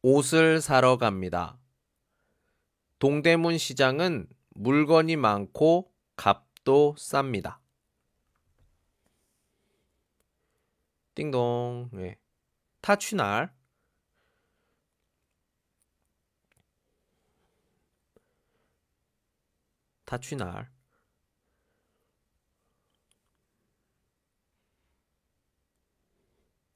[0.01, 1.57] 옷을 사러 갑니다.
[2.99, 7.57] 동대문 시장은 물건이 많고 값도 쌉니다.
[11.15, 11.89] 띵동.
[11.95, 12.17] 예.
[12.81, 13.53] 타취날.
[20.05, 20.69] 타취날.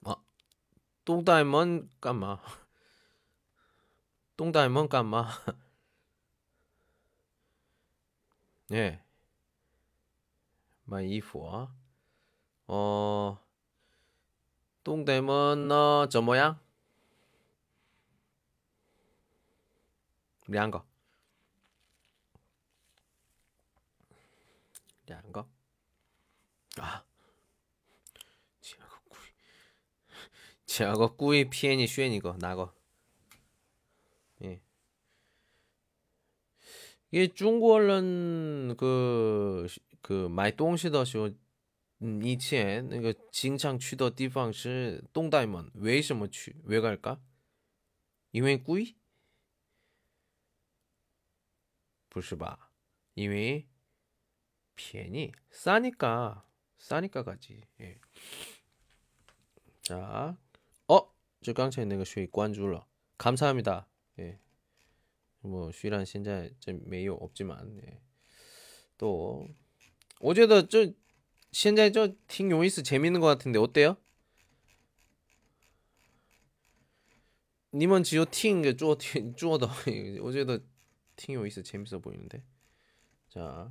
[0.06, 0.16] 아,
[1.07, 2.41] 똥다이먼 까마.
[4.37, 5.29] 똥다이먼 까마.
[8.73, 9.03] 예.
[10.85, 11.75] 买衣服啊。
[12.67, 13.39] 哦。
[14.85, 16.59] 东대문呢怎么样？
[20.47, 20.85] 两个，
[25.07, 25.49] 两个
[26.79, 27.05] 啊！
[30.77, 32.75] 제가꾸이피해니쉬니거나거
[34.43, 34.61] 예，
[37.11, 39.69] 因为中国人个
[40.01, 41.31] 个买东西的时候。
[42.05, 46.57] 嗯，以前那个经常去的地方是东大门，为什么去？
[46.65, 47.21] 왜갈까？
[48.33, 48.97] 因为贵？
[52.09, 52.73] 不是吧？
[53.15, 53.69] 因为
[54.75, 58.01] 便宜，싸니까싸니까가지 예。
[59.85, 60.37] 자，
[61.47, 62.87] 哦，就刚才那个谁关注了，
[63.19, 63.87] 감사합니 다。
[64.19, 64.39] 예，
[65.41, 68.01] 뭐虽然现在这没有없지만 예，
[68.97, 69.49] 또
[70.21, 70.95] 我觉得这。
[71.55, 73.99] 现在就挺有意思、 재밌는 것 같은데 어때요?
[77.73, 78.97] 你们只有听做
[79.37, 79.69] 做的
[80.23, 80.63] 我觉得
[81.15, 82.43] 挺有意思、 재밌어 보이는데.
[83.29, 83.71] 자,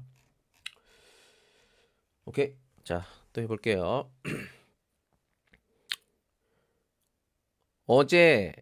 [2.25, 2.55] 오케이.
[2.83, 3.03] 자,
[3.33, 4.11] 또 해볼게요.
[7.85, 8.53] 어제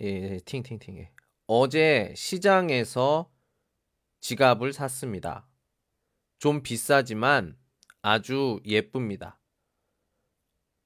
[0.00, 0.98] 예, 팅팅팅.
[0.98, 1.10] 예.
[1.46, 3.30] 어제 시장에서
[4.20, 5.46] 지갑을 샀습니다.
[6.38, 7.56] 좀 비싸지만
[8.02, 9.38] 아주 예쁩니다.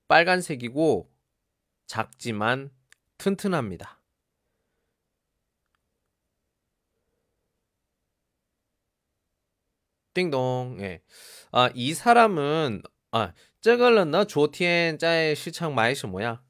[0.09, 1.11] 빨간색이고
[1.87, 2.71] 작지만
[3.19, 4.01] 튼튼합니다.
[10.15, 10.79] 띵동.
[10.81, 11.03] 예.
[11.53, 16.43] 아, 이 사람은 아, 这个人呢昨天在市场买什么呀?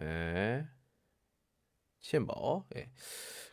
[0.00, 0.66] 예.
[2.00, 2.36] 치엔바오.
[2.36, 2.66] 어?
[2.76, 2.90] 예.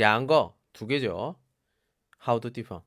[0.00, 1.36] 양거 두 개죠.
[2.26, 2.82] How the d i f f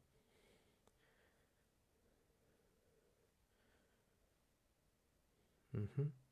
[5.75, 6.24] 음.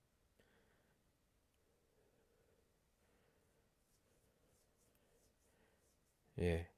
[6.39, 6.69] 예.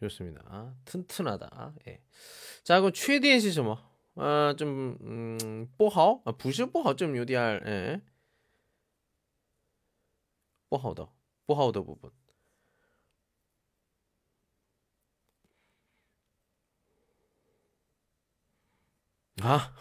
[0.00, 0.74] 좋습니다.
[0.84, 1.74] 튼튼하다.
[1.88, 2.00] 예.
[2.64, 3.78] 자, 그럼 최대한 시점 뭐?
[4.16, 6.22] 아, 좀 음, 뽀하오?
[6.24, 7.62] 아, 부시 뽀하오 좀 요디할.
[7.66, 8.02] 예.
[10.70, 11.12] 뽀하오더.
[11.46, 12.10] 뽀하오더 부분.
[19.40, 19.72] 아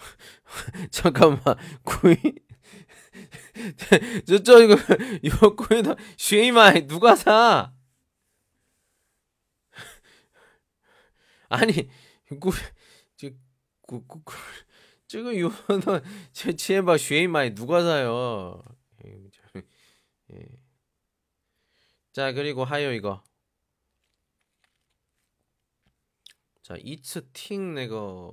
[0.92, 1.42] 잠깐만
[1.84, 2.18] 구인
[4.28, 4.76] 저저 이거
[5.24, 5.84] 이거 구인
[6.18, 7.74] 쉐이마이 누가 사
[11.49, 11.91] 아니,
[12.41, 12.51] 구,
[13.17, 13.31] 저,
[13.83, 14.35] 구, 구, 구,
[15.07, 16.03] 지금 이거는
[16.33, 18.63] 제 치에바 쉐이마이 누가 사요?
[20.33, 20.47] 예.
[22.13, 23.23] 자, 그리고 하요 이거.
[26.63, 28.33] 자, 이츠 팅 내가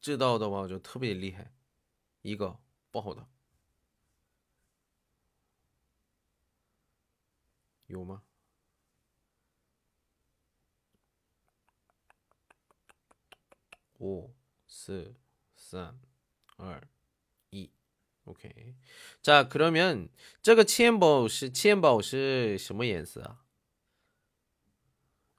[0.00, 1.50] 知道的话就特别厉害，
[2.22, 2.60] 一个
[2.92, 3.26] 不好的
[7.88, 8.22] 有吗？
[14.00, 14.34] 五、
[14.66, 15.14] 四、
[15.54, 15.98] 三、
[16.56, 16.86] 二、
[17.50, 17.70] 一，
[18.24, 20.08] OK。자 그러면
[20.42, 23.44] 这个钱包是钱包是什么颜色啊？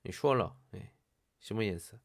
[0.03, 0.93] 你说了，哎，
[1.39, 1.99] 什么颜色？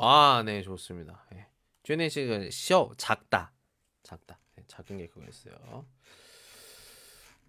[0.00, 1.26] 아, 네, 좋습니다.
[1.34, 1.48] 예.
[1.82, 3.52] 쥐네 씨가 쇼 작다.
[4.04, 4.38] 작다.
[4.54, 5.84] 네, 작은 게 그거였어요.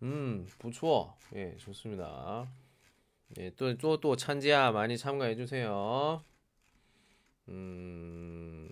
[0.01, 1.15] 음, 不错.
[1.36, 2.51] 예, 좋습니다.
[3.38, 6.24] 예, 또, 또, 또, 찬지야, 많이 참가해주세요.
[7.48, 8.68] 음,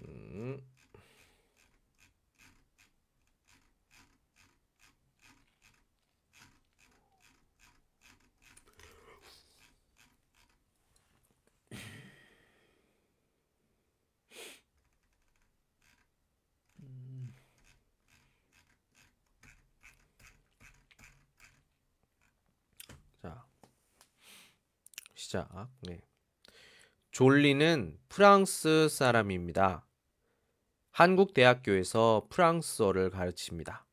[23.22, 23.44] 자,
[25.32, 25.70] 시작.
[25.80, 25.98] 네.
[27.10, 29.86] 졸리는 프랑스 사람입니다.
[30.90, 33.86] 한국 대학교에서 프랑스어를 가르칩니다.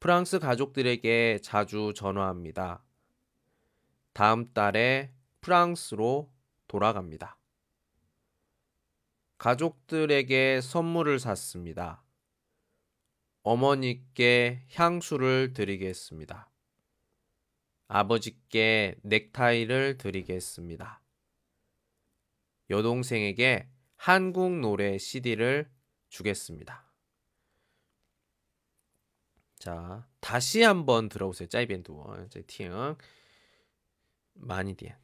[0.00, 2.82] 프랑스 가족들에게 자주 전화합니다.
[4.14, 6.32] 다음 달에 프랑스로
[6.66, 7.38] 돌아갑니다.
[9.38, 12.02] 가족들에게 선물을 샀습니다.
[13.44, 16.47] 어머니께 향수를 드리겠습니다.
[17.88, 21.02] 아버지께 넥타이를 드리겠습니다.
[22.70, 25.70] 여동생에게 한국 노래 CD를
[26.10, 26.84] 주겠습니다.
[29.58, 31.48] 자, 다시 한번 들어보세요.
[31.48, 32.28] 짜이벤도.
[32.46, 32.96] 팅.
[34.34, 34.94] 많이 디엔.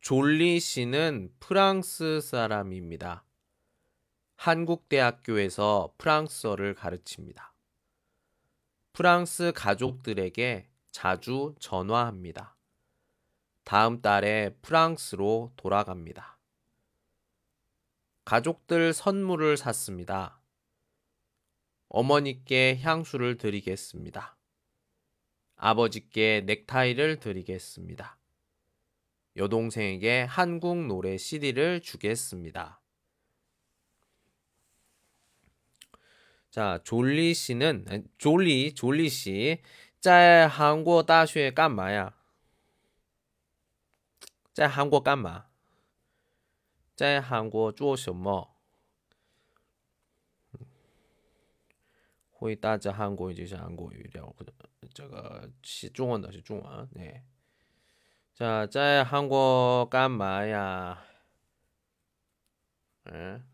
[0.00, 3.24] 졸리 씨는 프랑스 사람입니다.
[4.36, 7.54] 한국 대학교에서 프랑스어를 가르칩니다.
[8.92, 12.56] 프랑스 가족들에게 자주 전화합니다.
[13.64, 16.38] 다음 달에 프랑스로 돌아갑니다.
[18.24, 20.40] 가족들 선물을 샀습니다.
[21.88, 24.36] 어머니께 향수를 드리겠습니다.
[25.56, 28.18] 아버지께 넥타이를 드리겠습니다.
[29.36, 32.82] 여동생에게 한국 노래 CD를 주겠습니다.
[36.52, 39.58] 자, 졸리 씨는 졸리 졸리 씨,
[40.02, 42.14] 在韩国大学干嘛呀?
[44.52, 45.46] 在韩国干嘛?
[46.96, 48.56] 在韩国做什么?
[52.32, 54.34] 回答这韩国语就是韩国语聊
[54.92, 57.24] 这个是中文的是中文哎，
[58.34, 61.04] 这,在韩国干嘛呀?
[63.04, 63.46] 嗯，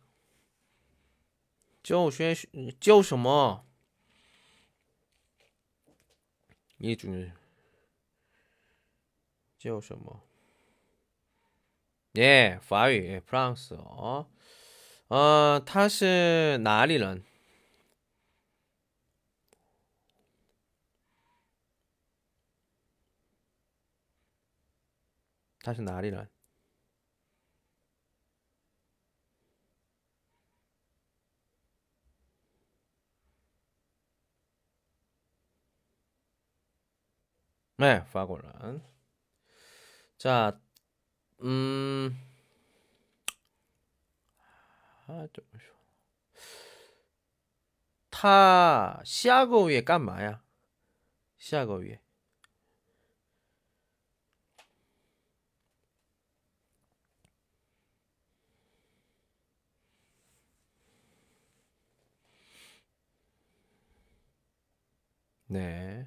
[1.82, 2.34] 就学
[2.80, 3.67] 就什么？
[6.78, 7.30] 一种
[9.58, 10.22] 叫什么？
[12.12, 14.28] 耶，法语，France 哦，
[15.08, 17.22] 呃，他是哪里人？
[25.60, 26.28] 他是哪里人？
[37.78, 38.82] 네, 파골란.
[40.18, 40.58] 자,
[41.42, 42.16] 음,
[45.06, 45.76] 아, 좀 쉬워.
[48.10, 50.42] 타 시아거 위에 깐 마야.
[51.38, 52.00] 시아거 위에.
[65.46, 66.06] 네.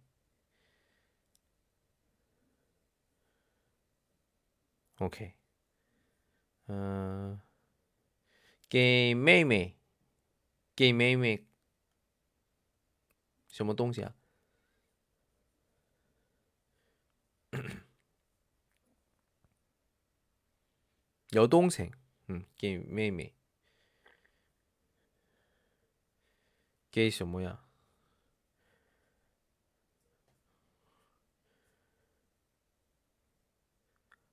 [5.00, 5.04] 谁？
[5.04, 5.34] OK，
[6.68, 7.40] 嗯、
[8.68, 9.78] 给妹妹，
[10.74, 11.46] 给妹妹
[13.48, 14.14] 什么东西啊？
[21.32, 21.90] 여동생,
[22.30, 23.34] 음, 게妹妹.
[26.90, 27.62] 게이시 뭐야?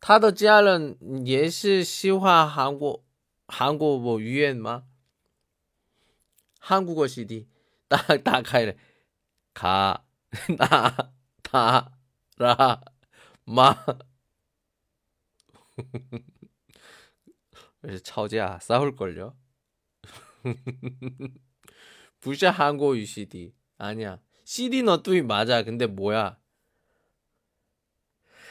[0.00, 3.04] 他的家人也是喜欢韩国
[3.48, 4.84] 韩国뭐语言吗？
[6.58, 7.46] 한국어 CD
[7.88, 8.74] 딱打开了
[9.54, 10.04] 가,
[10.58, 11.98] 나, 다,
[12.36, 12.82] 라,
[13.44, 13.74] 마.
[17.80, 19.36] 그래서吵架 싸울걸요?
[22.20, 26.38] 부샤 한국어 CD 아니야 CD 너뚜이 맞아 근데 뭐야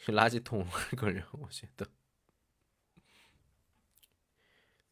[0.08, 1.86] 라지통 걸려 어쨌든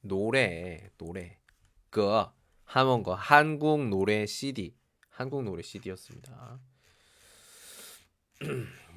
[0.00, 1.38] 노래 노래
[1.90, 2.24] 그
[2.64, 4.74] 하면 거 한국 노래 CD
[5.10, 6.60] 한국 노래 CD였습니다.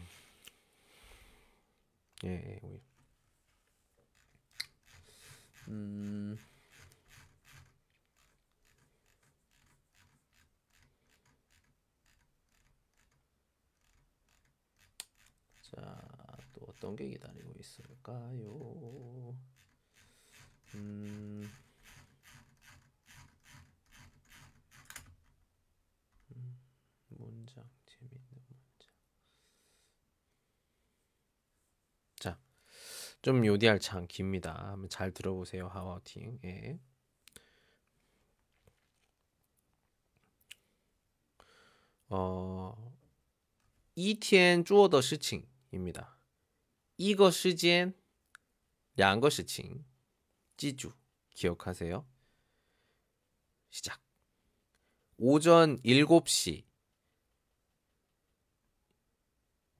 [2.25, 2.81] 예, 예, 예.
[5.67, 6.37] 음.
[15.70, 19.36] 자, 또 어떤 게 기다리고 있을까요?
[20.74, 21.50] 음.
[26.34, 26.58] 음,
[27.08, 28.92] 문장 재밌는 문장.
[32.16, 32.38] 자,
[33.22, 34.54] 좀 요디할 참 깁니다.
[34.70, 35.68] 한번 잘 들어보세요.
[35.68, 36.38] 하와팅.
[36.44, 36.78] 예.
[42.08, 42.96] 어,
[43.96, 46.17] 一天做的事情 입니다.
[46.97, 47.93] 이거 시즌
[48.99, 49.85] 양거 시칭
[50.57, 50.93] 찌주
[51.29, 52.05] 기억하세요?
[53.69, 54.01] 시작.
[55.17, 56.65] 오전 7시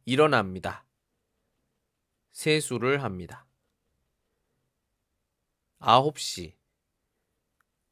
[0.06, 0.86] 일어납니다.
[2.32, 3.46] 세수를 합니다.
[5.80, 6.56] 9시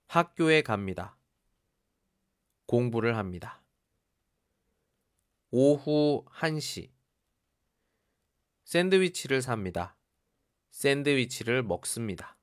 [0.08, 1.18] 학교에 갑니다.
[2.66, 3.62] 공부를 합니다.
[5.52, 6.92] 오후 1시
[8.70, 9.98] 샌드위치를 삽니다.
[10.70, 12.38] 샌드위치를 먹습니다.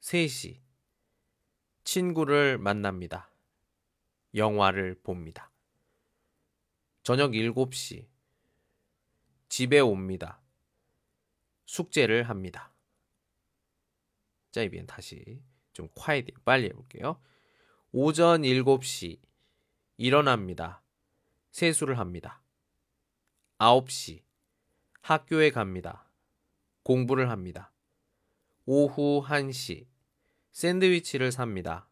[0.00, 0.60] 3시
[1.84, 3.30] 친구를 만납니다.
[4.34, 5.52] 영화를 봅니다.
[7.04, 8.08] 저녁 7시
[9.48, 10.42] 집에 옵니다.
[11.66, 12.74] 숙제를 합니다.
[14.50, 15.40] 자, 이변 다시
[15.72, 17.22] 좀 콰이디 빨리 해볼게요.
[17.92, 19.20] 오전 7시
[19.98, 20.82] 일어납니다.
[21.52, 22.42] 세수를 합니다.
[23.57, 24.23] 9시
[25.01, 26.09] 학교에 갑니다.
[26.83, 27.71] 공부를 합니다.
[28.65, 29.87] 오후 1시
[30.51, 31.89] 샌드위치를 삽니다.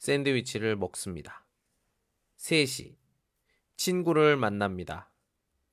[0.00, 1.44] 샌드위치를 먹습니다.
[2.36, 2.96] 3시.
[3.76, 5.10] 친구를 만납니다.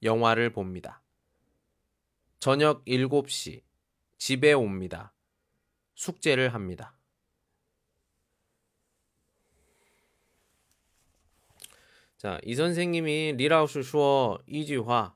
[0.03, 1.01] 영화를 봅니다.
[2.39, 3.63] 저녁 7시.
[4.17, 5.13] 집에 옵니다.
[5.95, 6.95] 숙제를 합니다.
[12.17, 15.15] 자, 이 선생님이 리라우스 슈어 一句话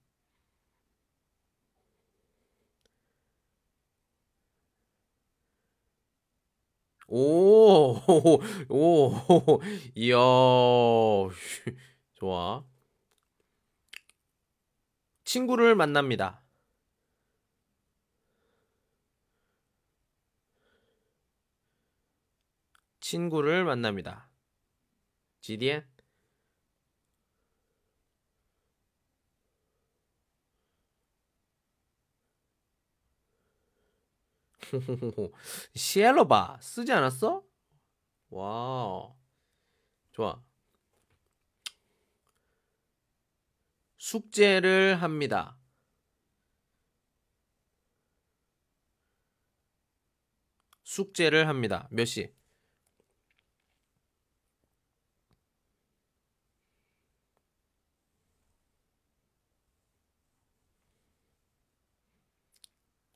[7.13, 7.99] 오,
[8.69, 9.11] 오,
[9.95, 10.15] 이야,
[12.15, 12.63] 좋아.
[15.25, 16.41] 친구를 만납니다.
[23.01, 24.29] 친구를 만납니다.
[25.41, 25.83] 지디엔
[35.75, 37.43] 시엘로바 쓰지 않았어?
[38.29, 39.13] 와,
[40.11, 40.41] 좋아.
[43.97, 45.57] 숙제를 합니다.
[50.83, 51.87] 숙제를 합니다.
[51.91, 52.33] 몇 시?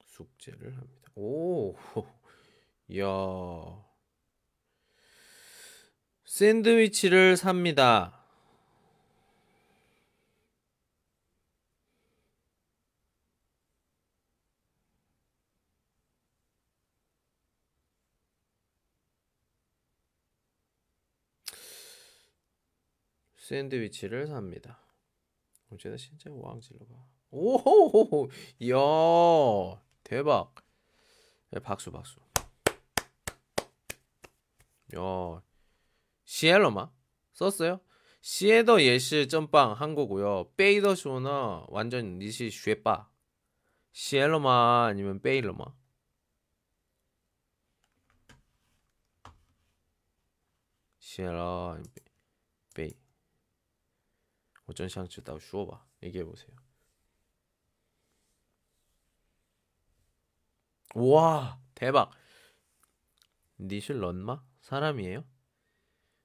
[0.06, 0.95] 숙제를 합니다.
[1.16, 1.74] 오,
[2.98, 3.86] 야.
[6.26, 8.22] 샌드위치를 삽니다.
[23.38, 24.80] 샌드위치를 삽니다.
[25.72, 27.08] 어제는 진짜 왕질러 봐.
[27.32, 28.30] 오호호호,
[28.70, 30.65] 야, 대박.
[31.51, 32.21] 네, 박수, 박수.
[34.97, 35.43] 야,
[36.25, 36.91] 시엘러마
[37.33, 37.81] 썼어요?
[38.21, 40.53] 시에더 예시 점빵 한 거고요.
[40.57, 43.09] 베이더 쇼는 완전 니시 쉐빠.
[43.93, 45.65] 시엘러마 아니면 베일러마.
[50.99, 51.83] 시엘러
[52.75, 52.95] 베이.
[54.71, 56.47] 我真想知道说吧 얘기해 보세
[60.96, 62.10] 와 대박.
[63.60, 65.26] 니실 런마 사람이에요?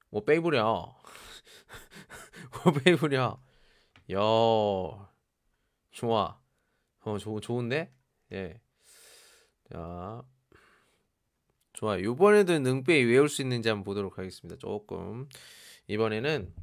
[0.09, 0.95] 뭐 빼부려.
[2.63, 3.39] 뭐 빼부려.
[4.11, 4.17] 야
[5.91, 6.41] 좋아.
[7.01, 7.93] 어 좋, 좋은데?
[8.31, 8.61] 예.
[9.69, 10.23] 자
[11.73, 11.97] 좋아.
[11.97, 14.57] 이번에도 능빼 외울 수 있는지 한번 보도록 하겠습니다.
[14.57, 15.27] 조금
[15.87, 16.53] 이번에는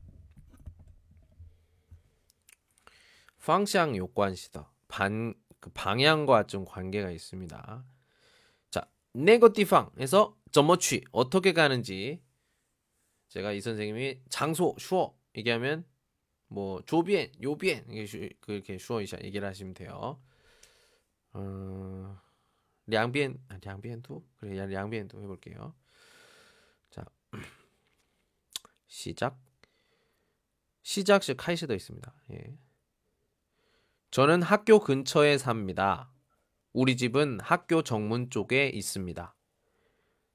[3.39, 4.71] 方向 요관시다.
[4.89, 7.85] 반, 그 방향과 좀 관계가 있습니다.
[9.19, 12.23] 자, 네거티팡에서 점머취 어떻게 가는지
[13.29, 15.85] 제가 이 선생님이 장소 슈어 얘기하면
[16.47, 17.87] 뭐 조비엔, 요비엔
[18.41, 20.23] 그렇게 슈어 이샤 얘기를 하시면 돼요.
[21.33, 22.19] 어,
[22.87, 25.75] 량비엔, 아, 량비엔도 그래, 량비엔도 해볼게요.
[26.91, 27.05] 자,
[28.87, 29.39] 시작.
[30.83, 32.15] 시작 시 카이시도 있습니다.
[32.33, 32.57] 예.
[34.11, 36.11] 저는 학교 근처에 삽니다.
[36.75, 39.35] 우리 집은 학교 정문 쪽에 있습니다.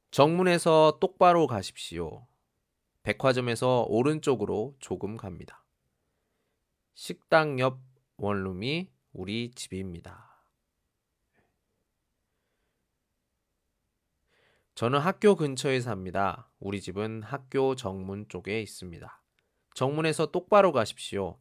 [0.10, 2.28] 정문에서 똑바로 가십시오.
[3.04, 5.64] 백화점에서 오른쪽으로 조금 갑니다.
[6.96, 7.80] 식당 옆
[8.18, 10.44] 원룸이 우리 집입니다.
[14.74, 16.50] 저는 학교 근처에 삽니다.
[16.60, 19.22] 우리 집은 학교 정문 쪽에 있습니다.
[19.76, 21.38] 정문에서 똑바로 가십시오.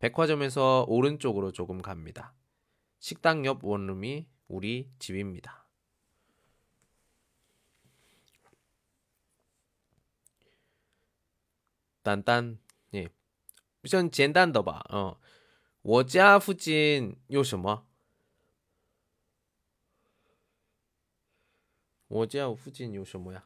[0.00, 2.34] 백화점에서 오른쪽으로 조금 갑니다.
[2.98, 5.65] 식당 옆 원룸이 우리 집입니다.
[12.03, 12.59] 딴딴
[12.93, 13.09] 예.
[13.83, 15.15] 像简单的吧，嗯，
[15.81, 17.85] 我家附近有什么？
[22.07, 23.45] 我家附近有什么呀？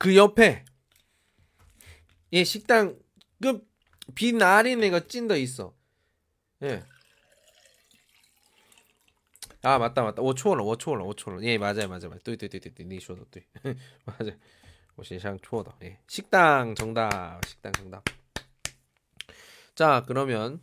[0.00, 0.64] 그 옆에
[2.32, 2.98] 예 식당
[3.42, 3.60] 그
[4.14, 5.74] 비나린애가 찐더 있어.
[6.62, 6.82] 예.
[9.62, 10.22] 아 맞다 맞다.
[10.22, 11.44] 5초월 5초월 5초월.
[11.44, 12.18] 예 맞아요 맞아요 맞아요.
[12.24, 13.40] 또또또또니 쇼도 또.
[14.06, 14.32] 맞아.
[14.96, 15.76] 오시상 초어다.
[15.82, 15.98] 예.
[16.08, 17.44] 식당 정답.
[17.46, 18.02] 식당 정답.
[19.74, 20.62] 자 그러면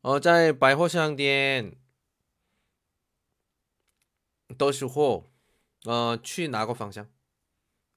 [0.00, 1.74] 어자의 바이호샹디엔
[4.56, 5.30] 도시호
[5.86, 7.06] 어 취 나고 방향.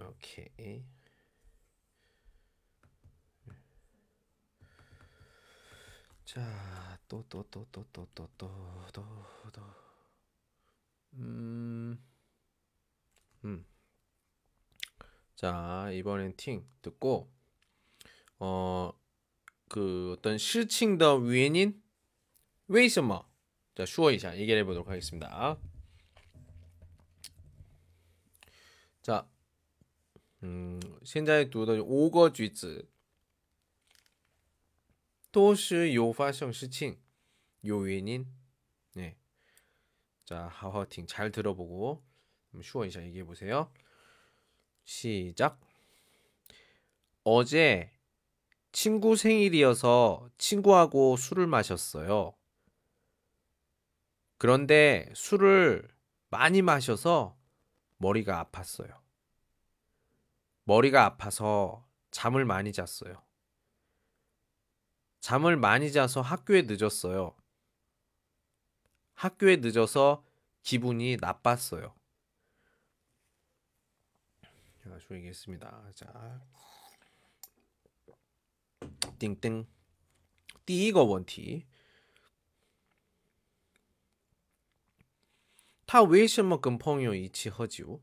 [0.00, 0.84] 오케이.
[6.24, 8.28] 자, 또또 또 또 또 또
[8.92, 9.02] 또
[9.52, 9.62] 또
[11.14, 11.98] 음.
[13.44, 13.64] 음.
[15.34, 17.30] 자, 이번엔 팅 듣고
[18.38, 18.98] 어
[19.68, 21.80] 그 어떤 실칭더 위엔인
[22.68, 23.28] 웨이스머
[23.74, 25.56] 자, 슈어이자 얘기해 보도록 하겠습니다.
[29.02, 29.28] 자,
[30.43, 32.89] 음, 现在读的五个句子
[35.31, 36.97] 都是有发生事情,
[37.61, 38.27] 有原因.
[38.93, 39.15] 네.
[40.25, 42.03] 자, 好好听, 잘 들어보고
[42.61, 43.71] 쉬워 이자 얘기해 보세요.
[44.83, 45.59] 시작.
[47.23, 47.91] 어제
[48.71, 52.35] 친구 생일이어서 친구하고 술을 마셨어요.
[54.37, 55.87] 그런데 술을
[56.29, 57.37] 많이 마셔서
[57.97, 58.93] 머리가 아팠어요.
[60.67, 63.23] 머리가 아파서 잠을 많이 잤어요.
[65.19, 67.35] 잠을 많이 자서 학교에 늦었어요.
[69.13, 70.25] 학교에 늦어서
[70.63, 71.95] 기분이 나빴어요.
[74.83, 75.91] 제가 좀 얘기했습니다.
[75.95, 76.41] 자,
[79.19, 79.65] 띵띵.
[80.65, 81.67] 第一个问题
[85.85, 88.01] 他为什么跟朋友一起喝酒？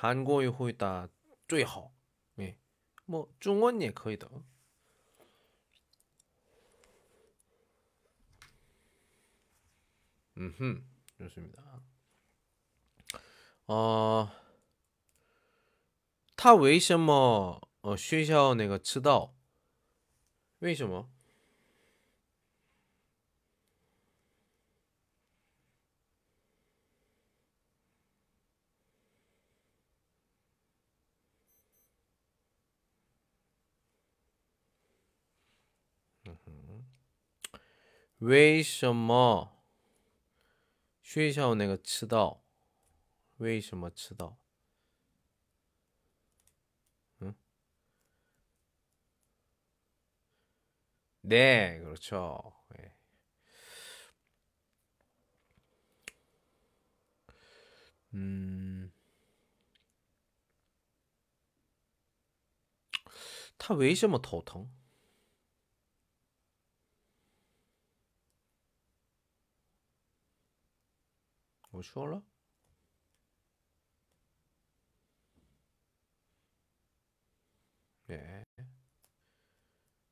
[0.00, 1.08] 韩国语回答
[1.48, 1.92] 最好，
[2.36, 2.56] 哎，
[3.06, 4.30] 么中文也可以的。
[10.34, 10.82] 嗯哼，
[11.18, 11.80] 좋습니다。
[13.66, 14.28] 어，
[16.36, 19.34] 他为什么呃学校那个迟到？
[20.58, 21.09] 为什么？
[38.20, 39.62] 为什么
[41.02, 42.42] 学校那个迟到？
[43.36, 44.38] 为什么迟到？
[51.28, 52.54] 네, 그렇죠.
[52.68, 52.92] 네.
[58.14, 58.92] 음,
[63.58, 64.70] 他为什么头疼？
[71.81, 72.23] 说了。
[78.07, 78.45] 哎.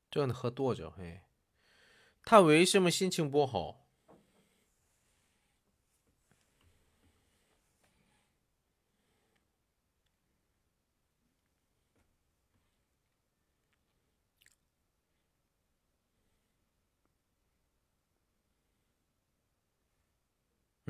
[0.09, 0.89] 这能喝多久？
[0.89, 1.22] 嘿，
[2.24, 3.86] 他为什么心情不好？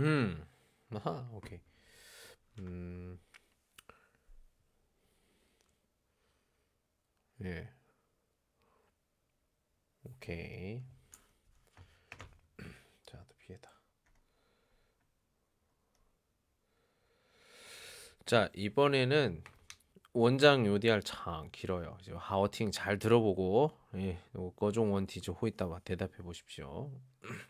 [0.01, 0.47] 嗯，
[0.91, 1.59] 아하, 오케이.
[2.59, 3.19] 음.
[7.43, 7.69] 예.
[10.03, 10.83] 오케이.
[13.05, 13.71] 자, 또 피해다.
[18.25, 19.43] 자, 이번에는
[20.13, 21.97] 원장 요디할 참 길어요.
[22.01, 24.19] 지금 하워팅 잘 들어보고 예,
[24.55, 26.91] 거종 원티즈 호있다가 대답해 보십시오.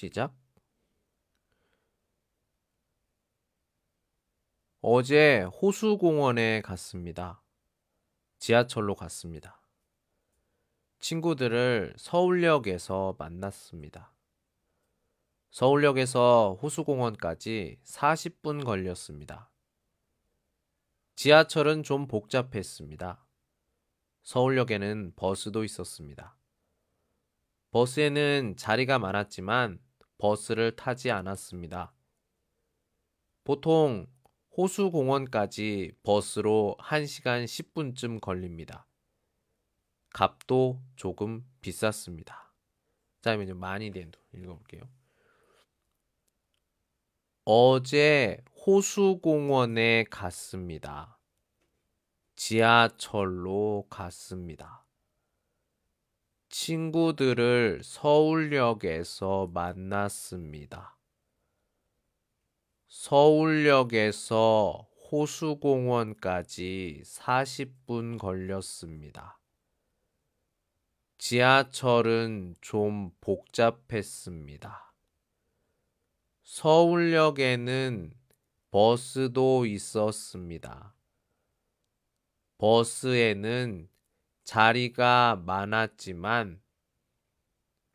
[0.00, 0.34] 시작.
[4.80, 7.42] 어제 호수공원에 갔습니다.
[8.38, 9.60] 지하철로 갔습니다.
[11.00, 14.14] 친구들을 서울역에서 만났습니다.
[15.50, 19.50] 서울역에서 호수공원까지 40분 걸렸습니다.
[21.16, 23.26] 지하철은 좀 복잡했습니다.
[24.22, 26.38] 서울역에는 버스도 있었습니다.
[27.72, 29.78] 버스에는 자리가 많았지만
[30.20, 31.92] 버스를 타지 않았습니다.
[33.42, 34.06] 보통
[34.56, 38.86] 호수공원까지 버스로 1시간 10분쯤 걸립니다.
[40.12, 42.52] 값도 조금 비쌌습니다.
[43.22, 44.82] 자, 그러면 많이 된 돈 읽어볼게요.
[47.44, 51.18] 어제 호수공원에 갔습니다.
[52.36, 54.79] 지하철로 갔습니다.
[56.50, 60.98] 친구들을 서울역에서 만났습니다.
[62.88, 69.38] 서울역에서 호수공원까지 40분 걸렸습니다.
[71.18, 74.92] 지하철은 좀 복잡했습니다.
[76.42, 78.12] 서울역에는
[78.72, 80.96] 버스도 있었습니다.
[82.58, 83.88] 버스에는
[84.50, 86.60] 자리가 많았지만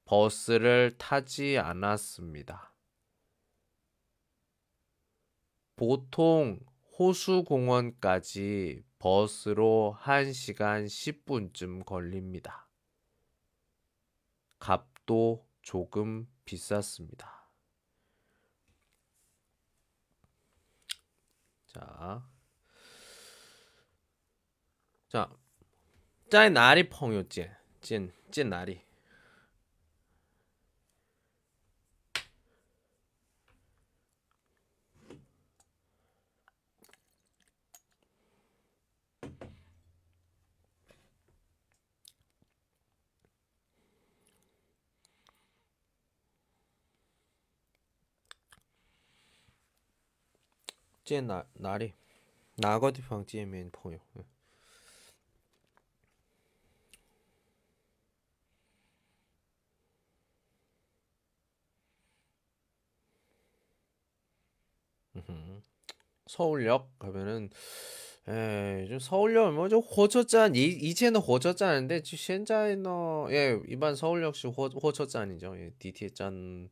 [0.05, 2.73] 버스를 타지 않았습니다.
[5.75, 6.61] 보통
[6.97, 12.69] 호수공원까지 버스로 1시간 10분쯤 걸립니다.
[14.59, 17.49] 값도 조금 비쌌습니다.
[21.67, 22.25] 자,
[25.09, 25.29] 자,
[26.28, 28.82] 在哪里朋友见见见哪里？
[51.02, 51.94] 见哪哪里？
[52.56, 53.98] 哪个地方见面朋友？
[54.14, 54.24] 嗯
[66.35, 67.49] 서울역 가면은
[68.27, 72.83] 에 서울역 뭐좀 호저짠 이 이제는 호저짠인데 현재는
[73.29, 75.55] 예 일반 서울역시 호 호저짠이죠.
[75.57, 76.69] 예, DT짠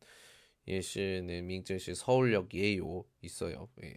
[0.68, 3.70] 예시는 민증시 서울역 예요 있어요.
[3.84, 3.94] 예.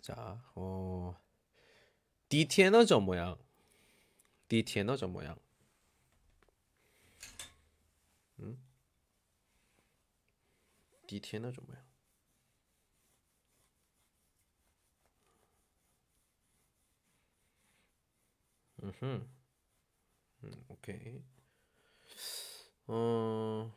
[0.00, 1.14] 자, 어
[2.28, 3.36] 디티에너 저 모양.
[4.48, 5.36] 디티에너 저 모양.
[8.40, 8.58] 음?
[11.06, 11.87] 디티에너 저 모양.
[20.44, 21.22] 음, 오케이.
[22.86, 23.70] 어.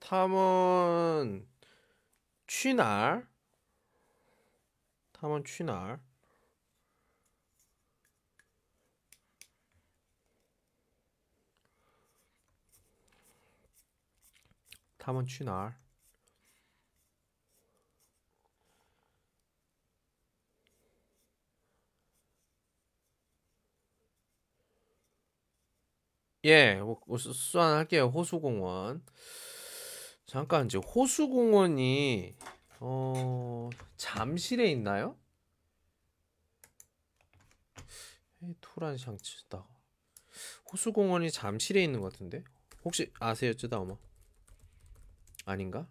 [0.00, 1.46] 탐원
[2.48, 3.28] 취날
[5.12, 6.00] 탐원 취날
[14.98, 15.79] 탐원 취날
[26.44, 28.06] 예, 뭐, 뭐 수- 수환할게요.
[28.06, 29.04] 호수공원.
[30.26, 32.36] 잠깐, 이제 호수공원이,
[32.80, 35.18] 어, 잠실에 있나요?
[38.42, 39.66] 에이, 토란 샹츠다.
[40.72, 42.44] 호수공원이 잠실에 있는 것 같은데?
[42.84, 43.96] 혹시 아세요, 쯔다오마?
[45.44, 45.88] 아닌가?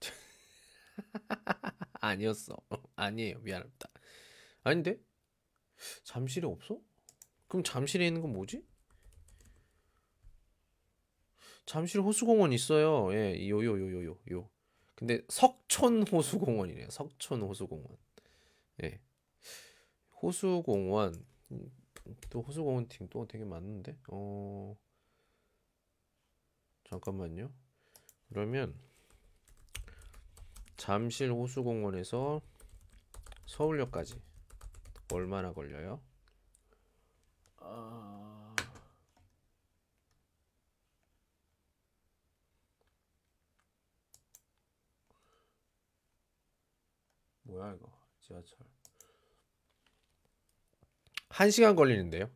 [2.00, 2.54] 아니었어.
[2.94, 3.38] 아니에요.
[3.40, 3.88] 미안합니다.
[4.62, 5.00] 아닌데?
[6.04, 6.78] 잠실에 없어?
[7.48, 8.64] 그럼 잠실에 있는 건 뭐지?
[11.66, 13.12] 잠실 호수공원 있어요.
[13.14, 14.50] 예, 요요 요 요 요 요.
[14.94, 16.88] 근데 석촌 호수공원이래요.
[16.90, 17.96] 석촌 호수공원.
[18.84, 19.00] 예.
[20.22, 21.72] 호수공원 음,
[22.30, 23.96] 또 호수공원 팀 또 되게 많은데.
[24.08, 24.76] 어.
[26.84, 27.50] 잠깐만요.
[28.28, 28.74] 그러면
[30.76, 32.40] 잠실 호수공원에서
[33.46, 34.20] 서울역까지
[35.12, 36.00] 얼마나 걸려요?
[37.58, 38.31] 아...
[47.52, 47.86] 뭐야 이거
[48.22, 48.56] 지하철
[51.28, 52.30] 1시간 걸리는데요?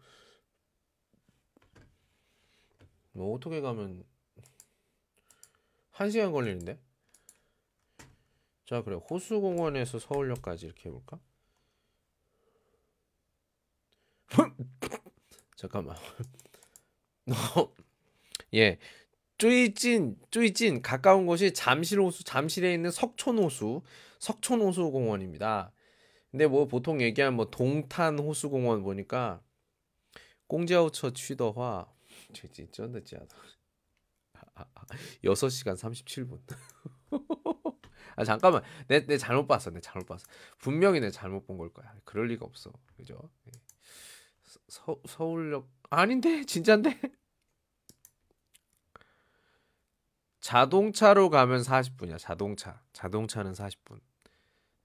[3.13, 4.05] 뭐 어떻게 가면
[5.93, 6.79] 1시간 걸리는데?
[8.67, 8.97] 자, 그래.
[8.97, 11.19] 호수공원에서 서울역까지 이렇게 해볼까?
[15.57, 15.97] 잠깐만.
[17.27, 17.73] 너,
[18.55, 18.79] 예.
[19.39, 23.83] 쪼이찐, 쪼이찐, 가까운 곳이 잠실호수, 잠실에 있는 석촌호수,
[24.21, 25.73] 석촌호수공원입니다.
[26.31, 29.43] 근데 뭐 보통 얘기하면 뭐 동탄호수공원 보니까
[30.49, 31.87] 공자우처 취더화,
[32.73, 33.01] 쩐다,
[35.25, 36.41] 6시간 37분.
[38.17, 38.63] 아 잠깐만.
[38.89, 40.27] 내, 내 잘못 봤어 내 잘못 봤어.
[40.59, 41.95] 분명히 내 잘못 본 걸 거야.
[42.05, 42.73] 그럴 리가 없어.
[42.97, 43.31] 그죠?
[43.49, 43.53] 예.
[44.69, 46.45] 서, 서울역 아닌데?
[46.45, 47.01] 진짠데
[50.47, 52.81] 자동차로 가면 40분이야 자동차.
[52.93, 54.01] 자동차는 40분.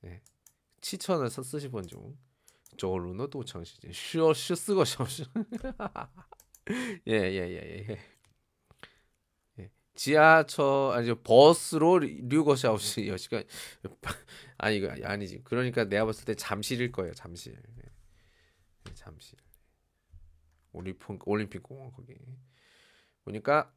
[0.06, 0.20] 예.
[0.82, 2.18] 치천을 써 쓰시번 중.
[2.78, 5.06] 저로는 또 정시지 쉬어 쉬어 쓰고 쉬어.
[7.06, 8.00] 예예예예 예,
[9.60, 9.70] 예.
[9.94, 13.44] 지하철 아니 버스로 류거샤우시 여시가
[14.58, 15.42] 아니 이거 아니지.
[15.44, 17.56] 그러니까 내가 봤을 때 잠실일 거예요 잠실.
[17.78, 19.38] 예, 잠실.
[20.72, 22.16] 올림픽 올림픽 공원 거기.
[23.26, 23.72] 보니까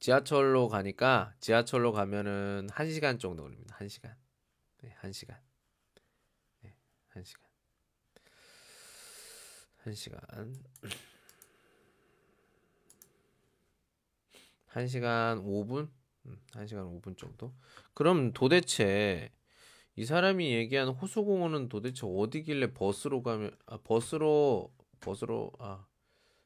[0.00, 3.76] 지하철로 가니까 지하철로 가면은 1시간 정도 걸립니다.
[3.78, 4.14] 1시간.
[4.82, 5.36] 네, 1시간.
[6.62, 6.74] 네,
[7.14, 7.40] 1시간.
[9.84, 10.20] 1시간.
[14.68, 15.90] 1시간 5분?
[16.26, 17.52] 음, 1시간 5분 정도?
[17.92, 19.30] 그럼 도대체
[19.96, 25.86] 이 사람이 얘기한 호수공원은 도대체 어디길래 버스로 가면 아, 버스로 버스로 아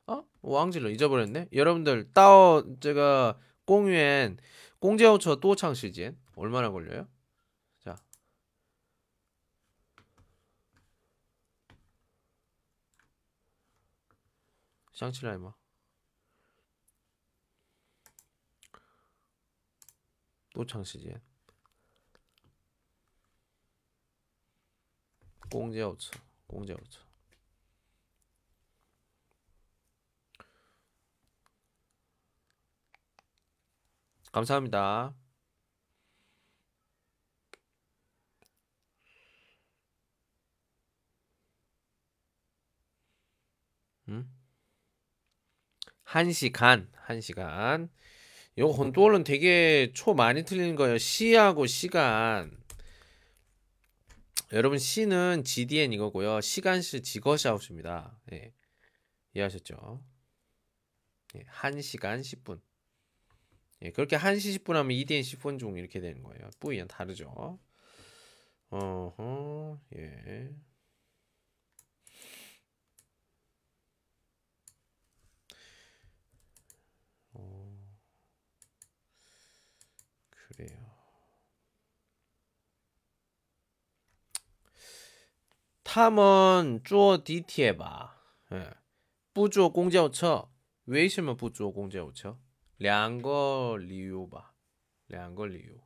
[0.06, 0.24] 어?
[0.42, 1.48] 왕질러 잊어버렸네.
[1.52, 4.38] 여러분들 따오 제가 공유엔
[4.78, 7.08] 공제호처 또창시진 얼마나 걸려요?
[7.80, 7.96] 자.
[14.92, 15.54] 샹치라이마
[20.54, 21.20] 또창시진
[25.50, 26.10] 공제호처
[26.46, 27.03] 공제호처
[34.34, 35.14] 감사합니다.
[44.08, 44.28] 음?
[46.02, 47.88] 한 시간, 한 시간.
[48.56, 50.98] 이거 혼돈은 되게 초 많이 틀리는 거예요.
[50.98, 52.56] 시하고 시간.
[54.52, 56.40] 여러분 시는 GDN 이거고요.
[56.40, 58.18] 시간시 지거샤우스입니다.
[58.32, 58.52] 예.
[59.34, 60.02] 이해하셨죠?
[61.36, 62.60] 예, 1시간 10분.
[63.83, 66.49] 예, 그렇게 1시 10분 하면 2DN 10분 중 이렇게 되는 거예요.
[66.59, 67.59] 뿌이는 다르죠.
[68.69, 70.49] 어허, 예.
[77.33, 77.87] 어,
[80.29, 80.89] 그래요.
[85.83, 88.15] 탐은 坐 DT에 봐.
[88.51, 88.79] 예.
[89.33, 90.49] 不坐公交车
[90.85, 92.37] 为什么不坐公交车
[92.76, 94.54] 两个理由吧，
[95.06, 95.80] 两个理由。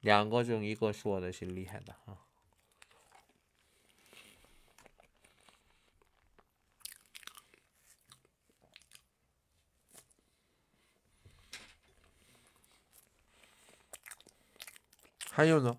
[0.00, 2.22] 两个中一个说的是厉害的啊。
[15.30, 15.78] 还有呢？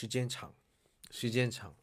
[0.00, 0.54] 时间长，
[1.10, 1.74] 时间长。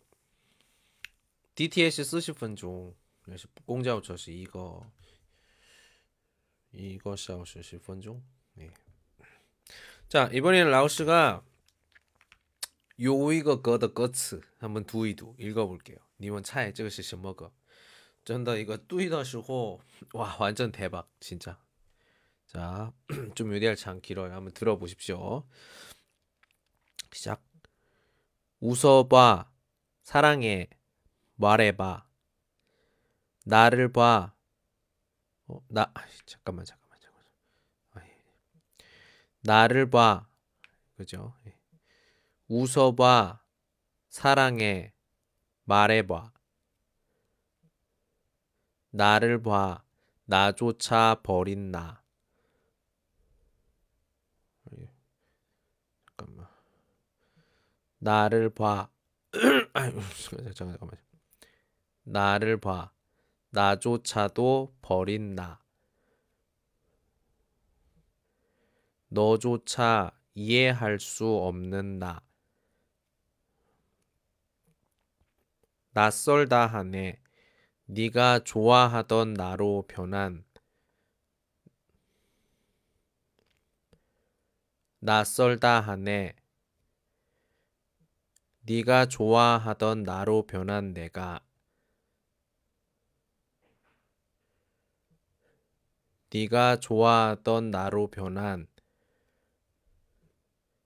[1.56, 2.96] DTS 四十分钟，
[3.26, 4.82] 也是公交车是一个
[6.72, 8.24] 一个小时十分钟。
[8.56, 8.72] 네.
[10.10, 11.44] 자 이번에는 라오스가
[13.02, 15.98] 요 이거 거더 거츠 한번 두이두 읽어볼게요.
[16.20, 17.52] 니먼 차에 这个是什么个?
[18.24, 19.82] 真的 이거 对的时候
[20.14, 21.60] 와 완전 대박 진짜
[22.48, 22.94] 자,
[23.34, 24.32] 좀 요리할 참 길어요.
[24.32, 25.44] 한번 들어보십시오.
[27.12, 27.42] 시작.
[28.61, 29.51] 웃어봐.
[30.03, 30.69] 사랑해.
[31.37, 32.07] 말해봐.
[33.45, 34.35] 나를 봐.
[35.47, 37.33] 어, 나, 아이, 잠깐만, 잠깐만, 잠깐만.
[37.93, 38.17] 아, 예.
[39.41, 40.27] 나를 봐.
[40.97, 41.35] 그죠?
[41.47, 41.57] 예.
[42.49, 43.41] 웃어봐.
[44.09, 44.93] 사랑해.
[45.65, 46.33] 말해봐.
[48.91, 49.85] 나를 봐.
[50.25, 52.03] 나조차 버린 나.
[54.77, 54.93] 예.
[56.07, 56.49] 잠깐만.
[57.99, 58.89] 나를 봐.
[60.55, 60.91] 잠깐만.
[62.05, 62.93] 나를 봐.
[63.51, 65.61] 나조차도 버린 나.
[69.09, 72.23] 너조차 이해할 수 없는 나.
[75.93, 77.21] 낯설다 하네.
[77.87, 80.45] 네가 좋아하던 나로 변한
[85.01, 86.35] 낯설다 하네.
[88.69, 91.41] 네가 좋아하던 나로 변한 내가
[96.33, 98.67] 네가 좋아하던 나로 변한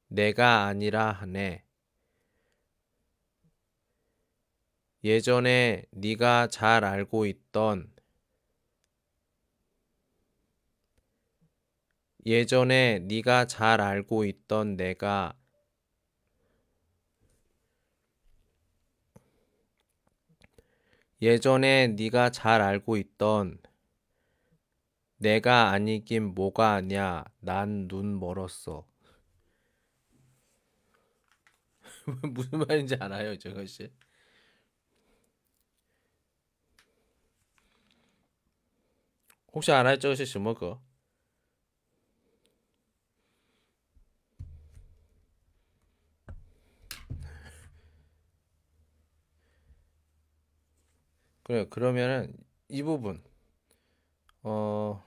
[0.07, 1.65] 내가 아니라 하네.
[5.03, 7.91] 예전에 네가 잘 알고 있던
[12.25, 15.35] 예전에 네가 잘 알고 있던 내가
[21.23, 23.57] 예전에 네가 잘 알고 있던
[25.17, 27.25] 내가 아니긴 뭐가 아냐.
[27.41, 28.85] 난 눈 멀었어.
[32.35, 33.91] 무슨 말인지 알아요, 저것이?
[39.53, 40.53] 혹시 알아요, 저것이 什么
[51.45, 52.35] 그래, 그러면은
[52.69, 53.23] 이 부분
[54.43, 55.03] 어,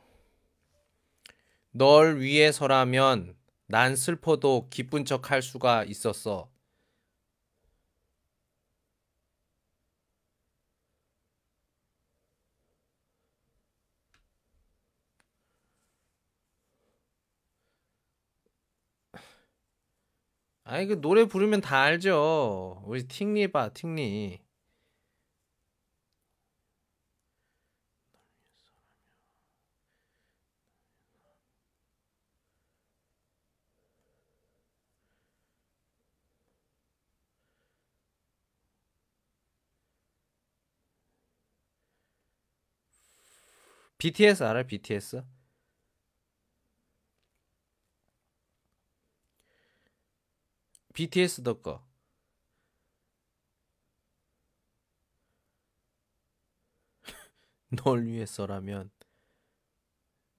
[1.72, 3.36] 널 위해서라면
[3.68, 6.50] 난 슬퍼도 기쁜 척 할 수가 있었어.
[20.64, 22.82] 아니 그 노래 부르면 다 알죠.
[22.86, 24.40] 우리 팅리 봐, 팅리.
[44.06, 44.62] BTS 알아?
[44.68, 45.24] BTS?
[50.94, 51.84] BTS도 거.
[57.84, 58.92] 널 위해서라면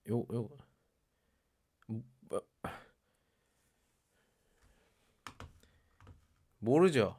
[0.09, 0.48] 요 요.
[1.86, 2.40] 뭐,
[6.59, 7.16] 모르죠.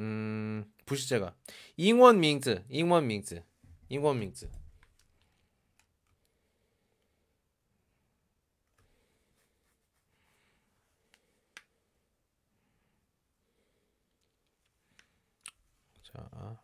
[0.00, 1.34] 음, 부시제가
[1.76, 3.42] 잉원 밍즈, 잉원 밍즈,
[3.90, 4.50] 잉원 밍즈.
[16.02, 16.60] 자,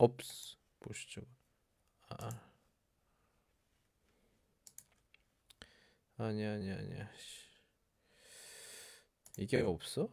[0.00, 1.20] 옵스 보시죠.
[2.08, 2.30] 아,
[6.16, 7.10] 아니 아니 아니야.
[7.18, 7.50] 씨.
[9.36, 10.08] 이게 없어?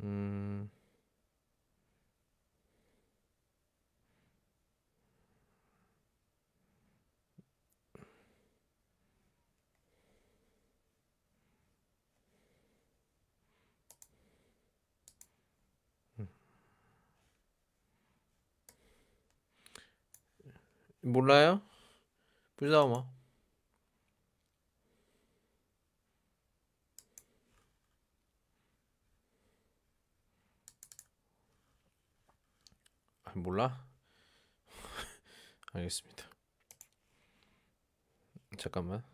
[0.00, 0.70] 음.
[21.06, 21.62] 몰라요?
[22.56, 23.06] 불사오마.
[33.24, 33.86] 아, 몰라?
[35.72, 36.24] 알겠습니다.
[38.58, 39.04] 잠깐만.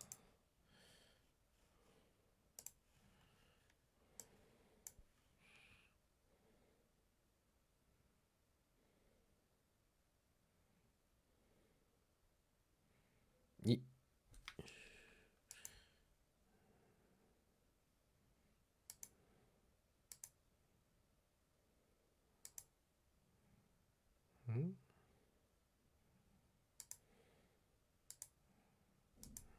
[24.55, 24.77] 음?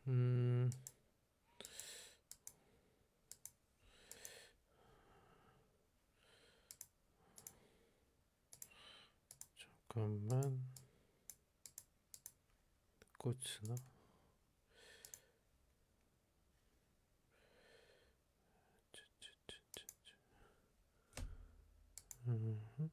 [0.06, 0.70] 음.
[9.88, 10.60] 잠깐만.
[13.18, 13.74] 꽃이나?
[22.26, 22.90] 음.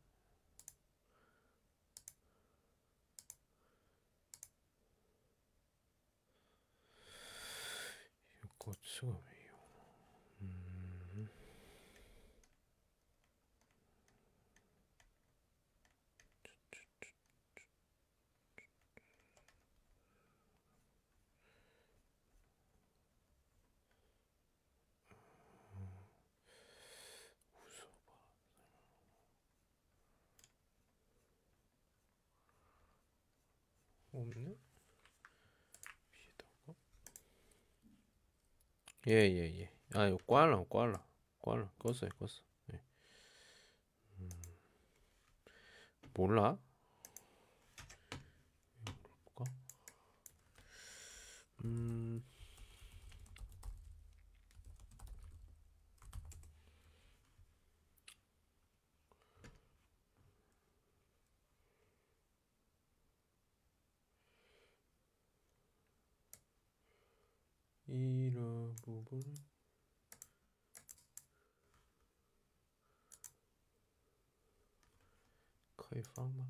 [8.62, 9.52] 꽃이 왜요?
[10.42, 11.28] 음.
[34.22, 34.56] 없네?
[36.12, 36.76] 비다가
[39.08, 39.72] 예 예 예.
[39.94, 41.04] 아 이거 꽈라 꽈라
[41.42, 42.44] 꽈라 껐어요 껐어.
[42.74, 42.82] 예.
[44.20, 44.30] 음.
[46.14, 46.58] 몰라?
[51.64, 52.24] 음.
[67.92, 69.22] 이런 부분.
[75.76, 76.48] 거의放吗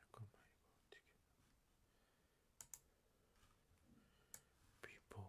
[0.00, 1.02] 잠깐만 이거 어떻게
[4.80, 5.28] before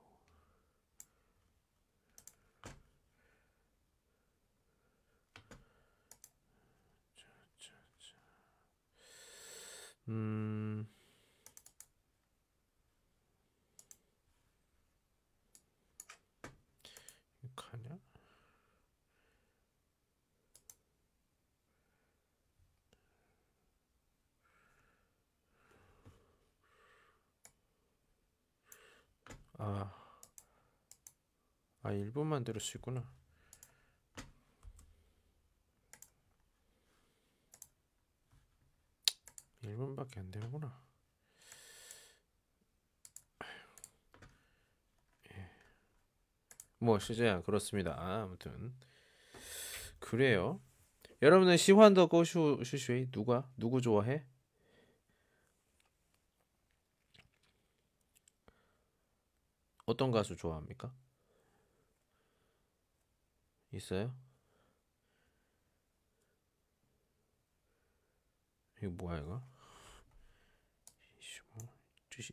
[7.18, 7.76] 자자자
[10.10, 10.88] 음.
[17.44, 18.00] 이거 가냐?
[29.68, 29.94] 아,
[31.84, 33.04] 아 1분만 들을 수 있구나.
[39.62, 40.82] 1분밖에 안 되는구나.
[45.34, 45.52] 예.
[46.80, 47.94] 뭐 시제야 그렇습니다.
[48.00, 48.74] 아, 아무튼
[50.00, 50.62] 그래요.
[51.22, 54.26] 여러분은 시환더 고슈 슈슈이 누가 누구 좋아해?
[59.88, 60.94] 어떤 가수 좋아합니까?
[63.72, 64.14] 있어요?
[68.82, 69.42] 이거 뭐야 이거?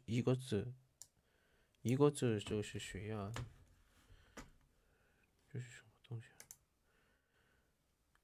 [0.07, 0.75] 이것을
[1.85, 3.31] 이것을 저것이 쉬야.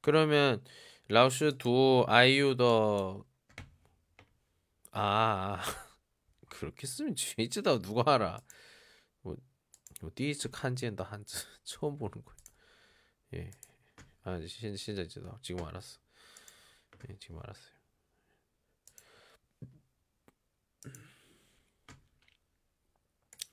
[0.01, 0.65] 그러면
[1.07, 3.23] 라우스 두 아이유 더아
[4.91, 5.63] 아.
[6.49, 8.41] 그렇게 쓰면 진짜 다 누가 알아?
[10.15, 12.39] 디스 칸지엔다 한지 처음 보는 거예요.
[13.35, 13.51] 예.
[14.23, 15.99] 아, 신, 진짜 진짜 지금 알았어.
[17.09, 17.81] 예, 지금 알았어요.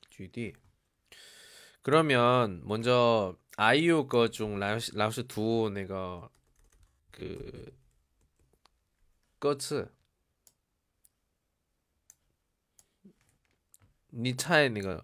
[0.10, 0.54] GD.
[1.82, 6.30] 그러면 먼저 아이유 거중 라오스 라오스 두오 내가
[7.12, 9.88] 그歌词
[14.18, 15.04] 니 차에 내가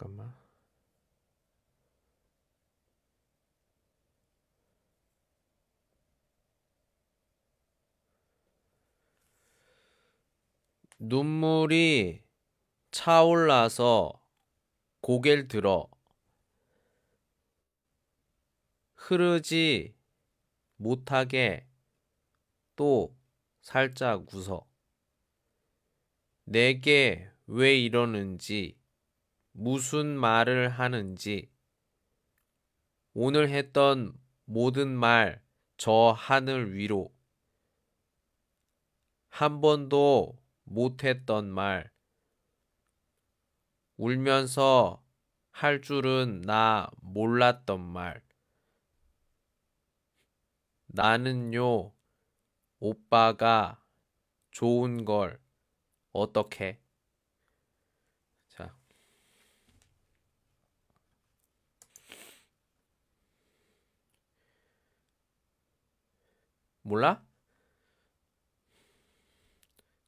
[0.00, 0.32] 잠깐만.
[10.98, 12.22] 눈물이
[12.90, 14.24] 차올라서
[15.02, 15.86] 고개를 들어
[18.94, 19.94] 흐르지
[20.76, 21.66] 못하게
[22.74, 23.14] 또
[23.60, 24.66] 살짝 웃어.
[26.44, 28.79] 내게 왜 이러는지,
[29.52, 31.48] 무슨 말을 하는지,
[33.14, 34.12] 오늘 했던
[34.46, 35.40] 모든 말
[35.80, 37.10] 저 하늘 위로,
[39.30, 41.90] 한 번도 못했던 말,
[43.96, 45.02] 울면서
[45.52, 48.20] 할 줄은 나 몰랐던 말.
[50.88, 51.94] 나는요,
[52.80, 53.82] 오빠가
[54.50, 55.40] 좋은 걸
[56.12, 56.80] 어떻게?
[58.48, 58.74] 자.
[66.90, 67.24] 몰라?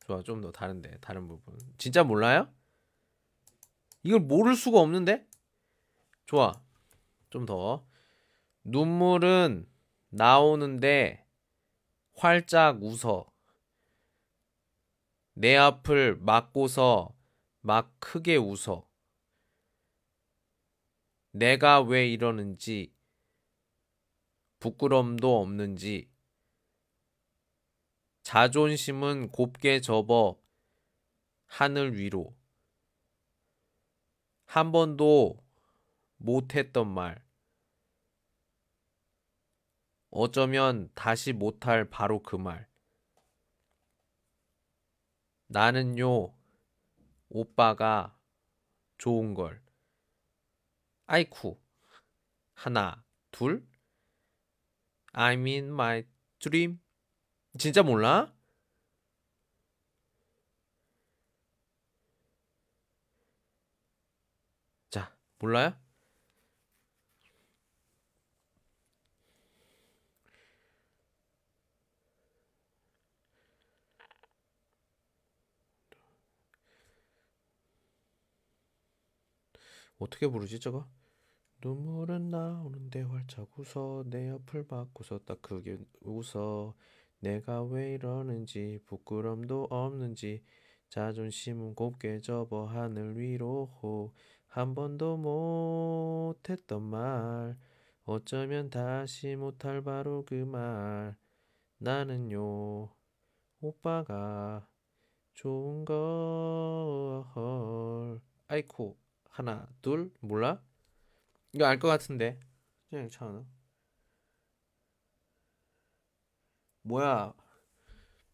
[0.00, 1.56] 좋아, 좀 더 다른데, 다른 부분.
[1.78, 2.52] 진짜 몰라요?
[4.02, 5.26] 이걸 모를 수가 없는데?
[6.26, 6.60] 좋아.
[7.30, 7.86] 좀 더.
[8.64, 9.68] 눈물은
[10.10, 11.24] 나오는데
[12.14, 13.30] 활짝 웃어.
[15.34, 17.16] 내 앞을 막고서
[17.60, 18.86] 막 크게 웃어.
[21.30, 22.92] 내가 왜 이러는지,
[24.60, 26.11] 부끄럼도 없는지,
[28.22, 30.40] 자존심은 곱게 접어
[31.46, 32.34] 하늘 위로.
[34.46, 35.42] 한 번도
[36.16, 37.24] 못했던 말.
[40.10, 42.68] 어쩌면 다시 못할 바로 그 말.
[45.46, 46.34] 나는요,
[47.28, 48.18] 오빠가
[48.98, 49.62] 좋은 걸.
[51.06, 51.60] 아이쿠.
[52.54, 53.66] 하나, 둘.
[55.12, 56.06] I'm in my
[56.38, 56.80] dream.
[57.58, 58.32] 진짜 몰라?
[64.90, 65.74] 자, 몰라요?
[79.98, 80.86] 어떻게 부르지 저거?
[81.62, 86.74] 눈물은 나오는데 활짝 웃어 내 옆을 막고서 딱 크게 웃어
[87.22, 90.42] 내가 왜 이러는지 부끄럼도 없는지
[90.88, 94.12] 자존심은 곱게 접어 하늘 위로
[94.48, 97.56] 한 번도 못했던 말.
[98.04, 101.16] 어쩌면 다시 못할 바로 그 말.
[101.78, 102.90] 나는요
[103.60, 104.68] 오빠가
[105.34, 107.24] 좋은 걸
[108.48, 108.98] 아이코
[109.30, 110.60] 하나 둘 몰라?
[111.52, 112.40] 이거 알 것 같은데.
[112.90, 113.46] 그냥 괜찮아
[116.82, 117.32] 뭐야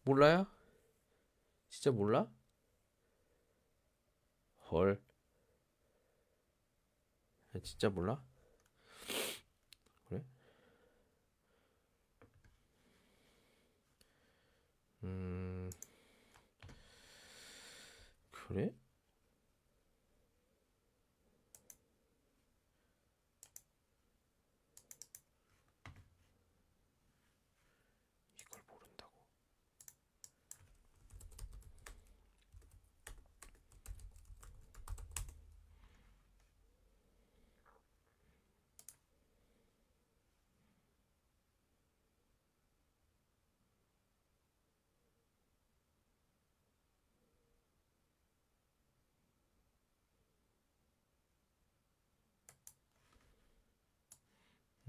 [0.03, 0.47] 몰라요?
[1.69, 2.27] 진짜 몰라?
[4.71, 5.01] 헐
[7.55, 8.23] 야, 진짜 몰라?
[10.07, 10.23] 그래?
[15.03, 15.69] 음
[18.31, 18.73] 그래?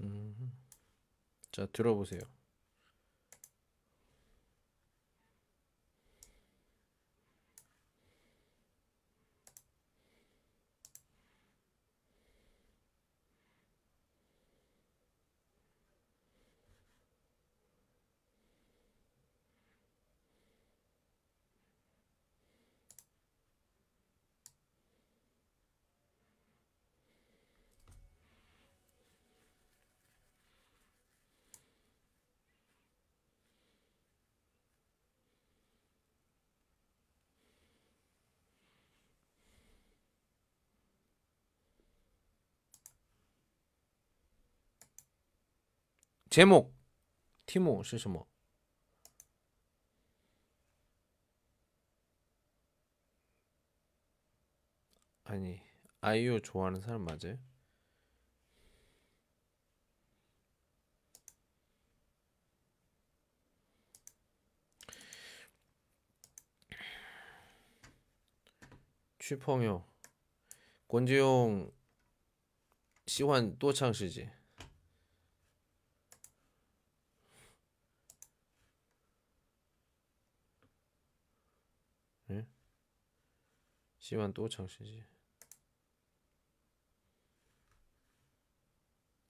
[0.01, 0.51] 음.
[1.51, 2.21] 자, 들어보세요.
[46.30, 46.74] 제목
[47.46, 48.26] 티모 是什么?
[55.24, 55.60] 아니
[56.00, 57.38] 아이유 좋아하는 사람 맞아요?
[69.18, 69.84] 취펑요.
[70.86, 71.72] 권지용
[73.06, 74.30] 喜欢多长时间?
[84.11, 85.05] 씨만 또 창씨지.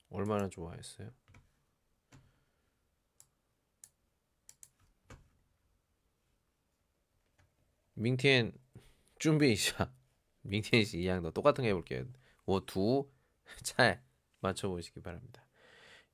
[0.10, 1.12] 얼마나 좋아했어요?
[7.94, 8.54] 민텐
[9.20, 9.94] 준비이자
[10.42, 12.06] 민텐 씨 이양 도 똑같은 거 해볼게요.
[12.46, 14.04] 뭐 워두잘
[14.42, 15.46] 맞춰보시기 바랍니다.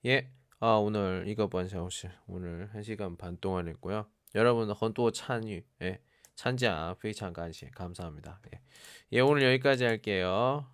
[0.05, 0.29] 예,
[0.59, 4.11] 아 오늘 이거 반샤오시 오늘 1 시간 반 동안 했고요.
[4.35, 6.01] 여러분 헌또 찬유 예.
[6.37, 8.39] 찬지아 페이찬간시 감사합니다.
[8.53, 8.61] 예.
[9.13, 10.67] 예, 오늘 여기까지 할게요.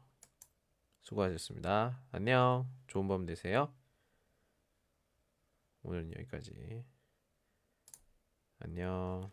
[1.02, 2.02] 수고하셨습니다.
[2.12, 2.70] 안녕.
[2.88, 3.74] 좋은 밤 되세요.
[5.84, 6.84] 오늘은 여기까지.
[8.60, 9.32] 안녕.